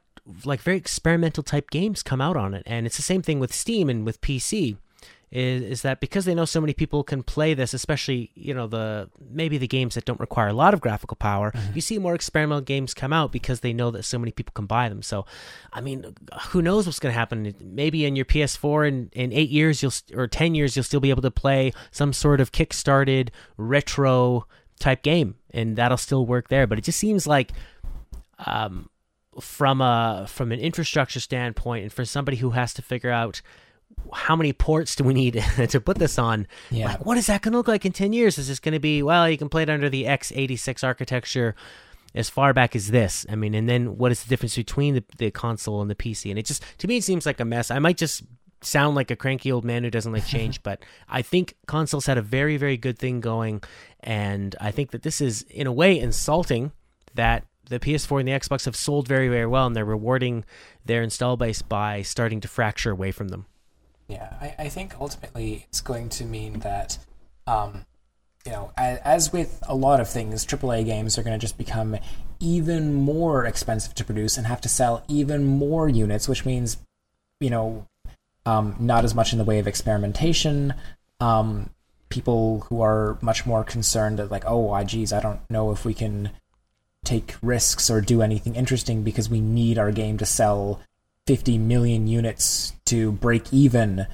like 0.45 0.61
very 0.61 0.77
experimental 0.77 1.43
type 1.43 1.71
games 1.71 2.03
come 2.03 2.21
out 2.21 2.37
on 2.37 2.55
it, 2.55 2.63
and 2.67 2.87
it's 2.87 2.97
the 2.97 3.03
same 3.03 3.23
thing 3.23 3.39
with 3.39 3.53
Steam 3.53 3.89
and 3.89 4.05
with 4.05 4.21
PC. 4.21 4.77
Is 5.31 5.63
is 5.63 5.83
that 5.83 6.01
because 6.01 6.25
they 6.25 6.35
know 6.35 6.45
so 6.45 6.61
many 6.61 6.73
people 6.73 7.03
can 7.03 7.23
play 7.23 7.55
this, 7.55 7.75
especially 7.75 8.31
you 8.35 8.55
know 8.55 8.67
the 8.67 9.11
maybe 9.31 9.59
the 9.59 9.67
games 9.67 9.95
that 9.95 10.05
don't 10.05 10.21
require 10.21 10.49
a 10.49 10.53
lot 10.53 10.75
of 10.75 10.81
graphical 10.81 11.17
power, 11.17 11.51
mm-hmm. 11.51 11.73
you 11.75 11.81
see 11.81 11.99
more 11.99 12.15
experimental 12.15 12.61
games 12.61 12.95
come 12.95 13.13
out 13.13 13.33
because 13.33 13.61
they 13.61 13.73
know 13.73 13.91
that 13.91 14.05
so 14.05 14.19
many 14.19 14.31
people 14.31 14.53
can 14.55 14.67
buy 14.67 14.89
them. 14.89 15.03
So, 15.03 15.27
I 15.73 15.81
mean, 15.81 16.15
who 16.49 16.63
knows 16.63 16.87
what's 16.87 16.99
going 16.99 17.13
to 17.13 17.19
happen? 17.19 17.55
Maybe 17.61 18.05
in 18.05 18.17
your 18.17 18.25
PS4 18.25 18.89
in 18.89 19.11
in 19.13 19.33
eight 19.33 19.51
years 19.51 19.83
you'll 19.83 19.93
or 20.15 20.29
ten 20.29 20.55
years 20.55 20.77
you'll 20.77 20.85
still 20.85 21.01
be 21.01 21.11
able 21.11 21.23
to 21.23 21.31
play 21.31 21.73
some 21.91 22.13
sort 22.13 22.41
of 22.41 22.53
kickstarted 22.53 23.31
retro 23.57 24.47
type 24.79 25.03
game, 25.03 25.37
and 25.51 25.77
that'll 25.77 25.97
still 25.97 26.27
work 26.27 26.49
there. 26.49 26.67
But 26.67 26.79
it 26.79 26.83
just 26.85 26.99
seems 26.99 27.27
like. 27.27 27.53
Um, 28.47 28.91
from 29.41 29.81
a 29.81 30.27
from 30.29 30.53
an 30.53 30.61
infrastructure 30.61 31.21
standpoint 31.21 31.83
and 31.83 31.93
for 31.93 32.05
somebody 32.05 32.37
who 32.37 32.51
has 32.51 32.75
to 32.75 32.83
figure 32.83 33.11
out 33.11 33.43
how 34.13 34.37
many 34.37 34.53
ports 34.53 34.97
do 34.97 35.05
we 35.05 35.15
need 35.15 35.35
to 35.69 35.81
put 35.81 35.99
this 35.99 36.19
on? 36.19 36.47
Yeah. 36.71 36.87
Like, 36.87 37.07
what 37.07 37.17
is 37.19 37.27
that 37.27 37.43
going 37.43 37.53
to 37.53 37.59
look 37.59 37.69
like 37.69 37.85
in 37.85 37.93
10 37.93 38.13
years? 38.13 38.39
Is 38.39 38.49
this 38.49 38.61
going 38.61 38.73
to 38.73 38.81
be, 38.81 39.03
well, 39.03 39.29
you 39.29 39.39
can 39.39 39.49
play 39.49 39.63
it 39.63 39.71
under 39.71 39.89
the 39.89 40.05
x86 40.05 40.85
architecture 40.85 41.55
as 42.15 42.31
far 42.31 42.53
back 42.53 42.77
as 42.77 42.91
this? 42.91 43.27
I 43.29 43.37
mean, 43.37 43.55
and 43.55 43.69
then 43.69 43.99
what 43.99 44.13
is 44.13 44.23
the 44.23 44.29
difference 44.29 44.57
between 44.57 44.95
the, 44.95 45.05
the 45.19 45.31
console 45.31 45.81
and 45.81 45.91
the 45.91 45.95
PC? 45.95 46.31
And 46.31 46.39
it 46.39 46.47
just, 46.47 46.63
to 46.79 46.89
me, 46.89 46.99
it 46.99 47.05
seems 47.05 47.27
like 47.27 47.41
a 47.41 47.45
mess. 47.45 47.71
I 47.71 47.79
might 47.79 47.97
just 47.97 48.23
sound 48.63 48.97
like 48.97 49.11
a 49.11 49.17
cranky 49.17 49.53
old 49.53 49.65
man 49.65 49.85
who 49.85 49.91
doesn't 49.91 50.13
like 50.13 50.27
change, 50.27 50.63
but 50.63 50.83
I 51.09 51.23
think 51.23 51.55
consoles 51.67 52.07
had 52.07 52.19
a 52.19 52.23
very, 52.23 52.57
very 52.57 52.77
good 52.77 52.99
thing 52.99 53.21
going. 53.21 53.63
And 54.01 54.55
I 54.61 54.71
think 54.71 54.91
that 54.93 55.03
this 55.03 55.21
is, 55.21 55.43
in 55.43 55.67
a 55.67 55.73
way, 55.73 55.99
insulting 55.99 56.73
that 57.15 57.45
the 57.69 57.81
PS4 57.81 58.21
and 58.21 58.29
the 58.29 58.33
Xbox 58.33 58.65
have 58.67 58.77
sold 58.77 59.09
very, 59.09 59.29
very 59.29 59.47
well, 59.47 59.67
and 59.67 59.75
they're 59.75 59.85
rewarding 59.85 60.45
their 60.85 61.03
install 61.03 61.37
base 61.37 61.63
by 61.63 62.03
starting 62.03 62.41
to 62.41 62.49
fracture 62.49 62.91
away 62.91 63.11
from 63.11 63.29
them. 63.29 63.47
Yeah, 64.09 64.35
I, 64.41 64.55
I 64.59 64.69
think 64.69 64.95
ultimately 65.01 65.67
it's 65.69 65.81
going 65.81 66.09
to 66.11 66.25
mean 66.25 66.61
that, 66.61 66.99
um, 67.47 67.87
you 68.45 68.53
know, 68.53 68.73
as, 68.77 68.99
as 68.99 69.33
with 69.33 69.63
a 69.67 69.75
lot 69.75 70.01
of 70.01 70.09
things, 70.09 70.45
AAA 70.45 70.85
games 70.85 71.17
are 71.17 71.23
going 71.23 71.39
to 71.39 71.43
just 71.45 71.57
become 71.57 71.97
even 72.41 72.95
more 72.95 73.47
expensive 73.47 73.95
to 73.95 74.05
produce 74.05 74.37
and 74.37 74.47
have 74.47 74.61
to 74.61 74.69
sell 74.69 75.03
even 75.09 75.45
more 75.45 75.89
units, 75.89 76.29
which 76.29 76.45
means, 76.45 76.77
you 77.41 77.49
know, 77.49 77.87
um, 78.45 78.77
not 78.79 79.05
as 79.05 79.15
much 79.15 79.33
in 79.33 79.39
the 79.39 79.45
way 79.45 79.59
of 79.59 79.67
experimentation. 79.67 80.75
Um, 81.21 81.71
people 82.11 82.67
who 82.69 82.83
are 82.83 83.17
much 83.23 83.47
more 83.47 83.65
concerned 83.65 84.19
that, 84.19 84.31
like, 84.31 84.45
oh, 84.47 84.71
I 84.71 84.85
geez, 84.85 85.13
I 85.13 85.21
don't 85.21 85.41
know 85.49 85.71
if 85.73 85.87
we 85.87 85.95
can 85.95 86.31
take 87.05 87.37
risks 87.43 87.91
or 87.91 88.01
do 88.01 88.23
anything 88.23 88.55
interesting 88.55 89.03
because 89.03 89.29
we 89.29 89.41
need 89.41 89.79
our 89.79 89.93
game 89.93 90.19
to 90.19 90.27
sell 90.27 90.81
50 91.27 91.59
million 91.59 92.07
units 92.07 92.75
to 92.87 93.13
break 93.13 93.53
even 93.53 94.07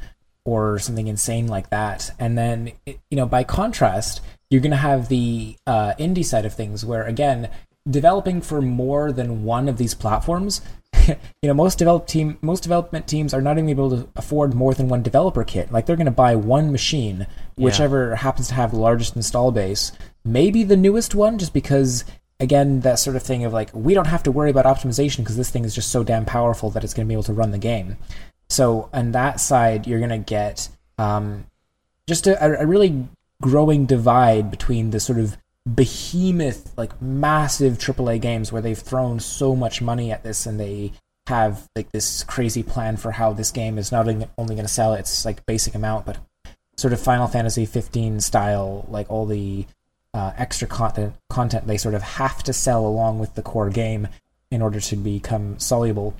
or 0.44 0.78
something 0.78 1.06
insane 1.06 1.46
like 1.46 1.70
that. 1.70 2.10
And 2.18 2.36
then, 2.36 2.72
you 2.86 3.16
know, 3.16 3.26
by 3.26 3.44
contrast, 3.44 4.20
you're 4.48 4.60
going 4.60 4.70
to 4.70 4.76
have 4.76 5.08
the 5.08 5.56
uh, 5.66 5.94
indie 5.98 6.24
side 6.24 6.44
of 6.44 6.54
things 6.54 6.84
where, 6.84 7.04
again, 7.04 7.50
developing 7.88 8.40
for 8.40 8.60
more 8.60 9.12
than 9.12 9.44
one 9.44 9.68
of 9.68 9.76
these 9.76 9.94
platforms. 9.94 10.60
you 11.08 11.16
know, 11.44 11.54
most 11.54 11.78
develop 11.78 12.06
team, 12.06 12.38
most 12.42 12.62
development 12.62 13.06
teams 13.06 13.32
are 13.32 13.40
not 13.40 13.58
even 13.58 13.70
able 13.70 13.90
to 13.90 14.08
afford 14.16 14.54
more 14.54 14.74
than 14.74 14.88
one 14.88 15.02
developer 15.02 15.44
kit. 15.44 15.70
Like 15.70 15.86
they're 15.86 15.96
going 15.96 16.06
to 16.06 16.10
buy 16.10 16.34
one 16.36 16.72
machine, 16.72 17.26
whichever 17.56 18.10
yeah. 18.10 18.16
happens 18.16 18.48
to 18.48 18.54
have 18.54 18.72
the 18.72 18.78
largest 18.78 19.16
install 19.16 19.52
base, 19.52 19.92
maybe 20.24 20.64
the 20.64 20.76
newest 20.76 21.14
one, 21.14 21.38
just 21.38 21.52
because 21.52 22.04
again, 22.40 22.80
that 22.80 22.98
sort 22.98 23.16
of 23.16 23.22
thing 23.22 23.44
of 23.44 23.52
like, 23.52 23.70
we 23.74 23.94
don't 23.94 24.06
have 24.06 24.22
to 24.24 24.32
worry 24.32 24.50
about 24.50 24.64
optimization 24.64 25.18
because 25.18 25.36
this 25.36 25.50
thing 25.50 25.64
is 25.64 25.74
just 25.74 25.90
so 25.90 26.02
damn 26.02 26.24
powerful 26.24 26.70
that 26.70 26.82
it's 26.82 26.94
going 26.94 27.06
to 27.06 27.08
be 27.08 27.14
able 27.14 27.22
to 27.24 27.32
run 27.32 27.50
the 27.50 27.58
game. 27.58 27.96
So 28.48 28.88
on 28.92 29.12
that 29.12 29.40
side, 29.40 29.86
you're 29.86 30.00
going 30.00 30.10
to 30.10 30.18
get 30.18 30.68
um, 30.98 31.46
just 32.08 32.26
a, 32.26 32.60
a 32.60 32.66
really 32.66 33.06
growing 33.40 33.86
divide 33.86 34.50
between 34.50 34.90
the 34.90 35.00
sort 35.00 35.18
of 35.18 35.36
behemoth, 35.68 36.76
like 36.76 37.00
massive 37.00 37.78
AAA 37.78 38.20
games 38.20 38.50
where 38.50 38.62
they've 38.62 38.78
thrown 38.78 39.20
so 39.20 39.54
much 39.54 39.80
money 39.80 40.10
at 40.10 40.24
this 40.24 40.46
and 40.46 40.58
they 40.58 40.92
have 41.26 41.68
like 41.76 41.92
this 41.92 42.24
crazy 42.24 42.62
plan 42.62 42.96
for 42.96 43.12
how 43.12 43.32
this 43.32 43.52
game 43.52 43.78
is 43.78 43.92
not 43.92 44.08
only 44.08 44.26
going 44.36 44.58
to 44.58 44.68
sell 44.68 44.94
its 44.94 45.24
like 45.24 45.46
basic 45.46 45.74
amount, 45.74 46.06
but 46.06 46.18
sort 46.76 46.92
of 46.92 47.00
Final 47.00 47.28
Fantasy 47.28 47.66
15 47.66 48.20
style, 48.20 48.86
like 48.88 49.10
all 49.10 49.26
the 49.26 49.66
uh, 50.12 50.32
extra 50.36 50.66
content 50.66 51.14
content 51.28 51.66
they 51.66 51.76
sort 51.76 51.94
of 51.94 52.02
have 52.02 52.42
to 52.42 52.52
sell 52.52 52.84
along 52.84 53.18
with 53.18 53.34
the 53.34 53.42
core 53.42 53.70
game 53.70 54.08
in 54.50 54.60
order 54.60 54.80
to 54.80 54.96
become 54.96 55.58
soluble. 55.58 56.14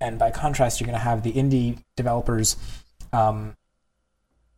And 0.00 0.18
by 0.18 0.30
contrast, 0.30 0.80
you're 0.80 0.86
going 0.86 0.98
to 0.98 1.04
have 1.04 1.22
the 1.22 1.32
indie 1.32 1.78
developers 1.96 2.56
um, 3.12 3.56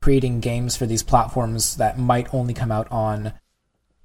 creating 0.00 0.40
games 0.40 0.76
for 0.76 0.87
these 0.87 1.02
platforms 1.02 1.76
that 1.76 1.98
might 1.98 2.32
only 2.32 2.54
come 2.54 2.72
out 2.72 2.90
on 2.90 3.34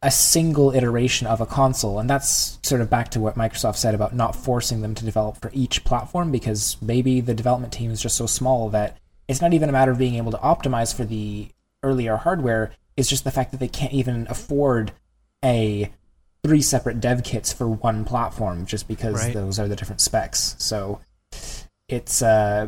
a 0.01 0.11
single 0.11 0.75
iteration 0.75 1.25
of 1.25 1.39
a 1.39 1.45
console. 1.45 1.97
And 1.97 2.09
that's 2.09 2.59
sort 2.61 2.81
of 2.81 2.89
back 2.89 3.09
to 3.11 3.21
what 3.21 3.35
Microsoft 3.35 3.77
said 3.77 3.95
about 3.95 4.13
not 4.13 4.35
forcing 4.35 4.81
them 4.81 4.93
to 4.95 5.05
develop 5.05 5.37
for 5.37 5.49
each 5.53 5.85
platform 5.85 6.29
because 6.31 6.75
maybe 6.81 7.21
the 7.21 7.33
development 7.33 7.71
team 7.71 7.89
is 7.89 8.01
just 8.01 8.17
so 8.17 8.25
small 8.25 8.69
that 8.69 8.97
it's 9.29 9.41
not 9.41 9.53
even 9.53 9.69
a 9.69 9.71
matter 9.71 9.91
of 9.91 9.97
being 9.97 10.15
able 10.15 10.31
to 10.31 10.37
optimize 10.39 10.93
for 10.93 11.05
the 11.05 11.47
earlier 11.83 12.17
hardware 12.17 12.73
is 12.95 13.09
just 13.09 13.23
the 13.23 13.31
fact 13.31 13.51
that 13.51 13.59
they 13.59 13.67
can't 13.67 13.93
even 13.93 14.27
afford 14.29 14.91
a 15.43 15.91
three 16.43 16.61
separate 16.61 16.99
dev 16.99 17.23
kits 17.23 17.53
for 17.53 17.67
one 17.67 18.05
platform 18.05 18.65
just 18.65 18.87
because 18.87 19.15
right. 19.15 19.33
those 19.33 19.59
are 19.59 19.67
the 19.67 19.75
different 19.75 20.01
specs. 20.01 20.55
So 20.59 20.99
it's 21.87 22.21
uh, 22.21 22.67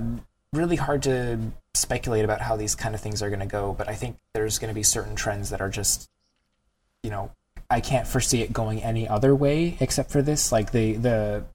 really 0.53 0.77
hard 0.77 1.03
to 1.03 1.39
speculate 1.73 2.25
about 2.25 2.41
how 2.41 2.55
these 2.55 2.75
kind 2.75 2.95
of 2.95 3.01
things 3.01 3.21
are 3.21 3.29
going 3.29 3.41
to 3.41 3.45
go, 3.45 3.73
but 3.77 3.89
I 3.89 3.95
think 3.95 4.17
there's 4.33 4.59
going 4.59 4.69
to 4.69 4.75
be 4.75 4.83
certain 4.83 5.15
trends 5.15 5.49
that 5.49 5.61
are 5.61 5.69
just, 5.69 6.07
you 7.03 7.09
know, 7.09 7.31
I 7.69 7.81
can't 7.81 8.07
foresee 8.07 8.41
it 8.41 8.53
going 8.53 8.81
any 8.81 9.07
other 9.07 9.35
way 9.35 9.77
except 9.79 10.11
for 10.11 10.21
this. 10.21 10.51
Like 10.51 10.71
the 10.71 10.93
the 10.93 11.45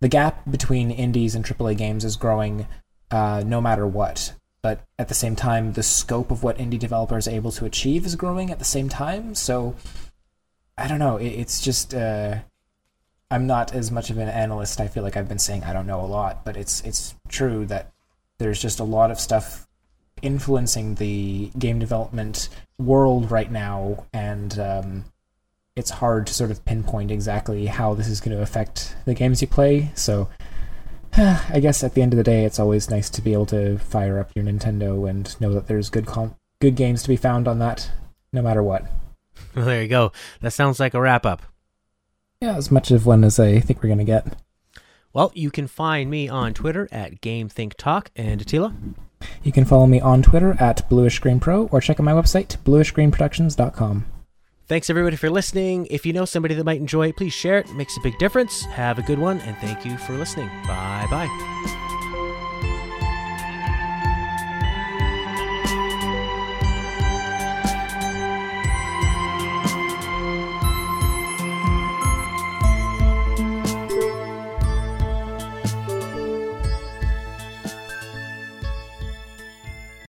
the 0.00 0.08
gap 0.08 0.50
between 0.50 0.90
indies 0.90 1.34
and 1.34 1.44
AAA 1.44 1.76
games 1.76 2.04
is 2.04 2.16
growing 2.16 2.66
uh, 3.10 3.44
no 3.46 3.60
matter 3.60 3.86
what 3.86 4.32
but 4.62 4.86
at 4.98 5.08
the 5.08 5.14
same 5.14 5.34
time, 5.34 5.72
the 5.72 5.82
scope 5.82 6.30
of 6.30 6.42
what 6.42 6.58
indie 6.58 6.78
developers 6.78 7.26
are 7.26 7.32
able 7.32 7.50
to 7.52 7.64
achieve 7.64 8.06
is 8.06 8.14
growing 8.16 8.50
at 8.50 8.58
the 8.58 8.64
same 8.64 8.88
time. 8.88 9.34
So 9.34 9.74
I 10.78 10.88
don't 10.88 11.00
know. 11.00 11.16
It, 11.16 11.28
it's 11.28 11.60
just 11.60 11.94
uh, 11.94 12.36
I'm 13.30 13.46
not 13.46 13.74
as 13.74 13.90
much 13.90 14.10
of 14.10 14.18
an 14.18 14.28
analyst. 14.28 14.80
I 14.80 14.88
feel 14.88 15.02
like 15.02 15.16
I've 15.16 15.28
been 15.28 15.38
saying 15.38 15.64
I 15.64 15.72
don't 15.72 15.86
know 15.86 16.00
a 16.00 16.06
lot, 16.06 16.44
but 16.44 16.56
it's 16.56 16.80
it's 16.82 17.14
true 17.28 17.66
that 17.66 17.92
there's 18.38 18.60
just 18.60 18.78
a 18.78 18.84
lot 18.84 19.10
of 19.10 19.18
stuff 19.20 19.66
influencing 20.22 20.94
the 20.96 21.50
game 21.58 21.78
development 21.78 22.48
world 22.78 23.30
right 23.30 23.50
now, 23.50 24.06
and 24.12 24.58
um, 24.58 25.04
it's 25.74 25.90
hard 25.90 26.26
to 26.28 26.34
sort 26.34 26.50
of 26.50 26.64
pinpoint 26.64 27.10
exactly 27.10 27.66
how 27.66 27.94
this 27.94 28.08
is 28.08 28.20
going 28.20 28.36
to 28.36 28.42
affect 28.42 28.94
the 29.06 29.14
games 29.14 29.40
you 29.40 29.48
play. 29.48 29.90
So 29.94 30.28
I 31.16 31.60
guess 31.60 31.84
at 31.84 31.94
the 31.94 32.00
end 32.02 32.14
of 32.14 32.16
the 32.16 32.22
day, 32.22 32.44
it's 32.44 32.58
always 32.58 32.88
nice 32.88 33.10
to 33.10 33.22
be 33.22 33.32
able 33.34 33.46
to 33.46 33.78
fire 33.78 34.18
up 34.18 34.30
your 34.34 34.44
Nintendo 34.44 35.08
and 35.08 35.38
know 35.40 35.52
that 35.52 35.66
there's 35.66 35.90
good 35.90 36.08
good 36.60 36.74
games 36.74 37.02
to 37.02 37.08
be 37.08 37.16
found 37.16 37.46
on 37.46 37.58
that, 37.58 37.90
no 38.32 38.42
matter 38.42 38.62
what. 38.62 38.86
Well, 39.54 39.66
there 39.66 39.82
you 39.82 39.88
go. 39.88 40.12
That 40.40 40.52
sounds 40.52 40.80
like 40.80 40.94
a 40.94 41.00
wrap 41.00 41.26
up. 41.26 41.42
Yeah, 42.40 42.56
as 42.56 42.70
much 42.70 42.90
of 42.90 43.04
one 43.04 43.22
as 43.22 43.38
I 43.38 43.60
think 43.60 43.82
we're 43.82 43.90
gonna 43.90 44.04
get. 44.04 44.26
Well, 45.12 45.30
you 45.34 45.50
can 45.50 45.66
find 45.66 46.10
me 46.10 46.28
on 46.28 46.54
Twitter 46.54 46.88
at 46.90 47.20
GameThinkTalk 47.20 48.06
and 48.16 48.40
Attila. 48.40 48.74
You 49.42 49.52
can 49.52 49.66
follow 49.66 49.86
me 49.86 50.00
on 50.00 50.22
Twitter 50.22 50.56
at 50.58 50.88
BluishGreenPro 50.88 51.70
or 51.70 51.80
check 51.80 52.00
out 52.00 52.04
my 52.04 52.12
website, 52.12 52.56
bluishgreenproductions.com. 52.64 54.06
Thanks 54.68 54.88
everybody 54.88 55.16
for 55.16 55.28
listening. 55.28 55.86
If 55.90 56.06
you 56.06 56.12
know 56.12 56.24
somebody 56.24 56.54
that 56.54 56.64
might 56.64 56.80
enjoy 56.80 57.08
it, 57.08 57.16
please 57.16 57.32
share 57.32 57.58
it. 57.58 57.68
it 57.68 57.74
makes 57.74 57.96
a 57.96 58.00
big 58.00 58.18
difference. 58.18 58.64
Have 58.66 58.98
a 58.98 59.02
good 59.02 59.18
one, 59.18 59.40
and 59.40 59.56
thank 59.58 59.84
you 59.84 59.96
for 59.98 60.12
listening. 60.14 60.48
Bye 60.66 61.06
bye. 61.10 61.78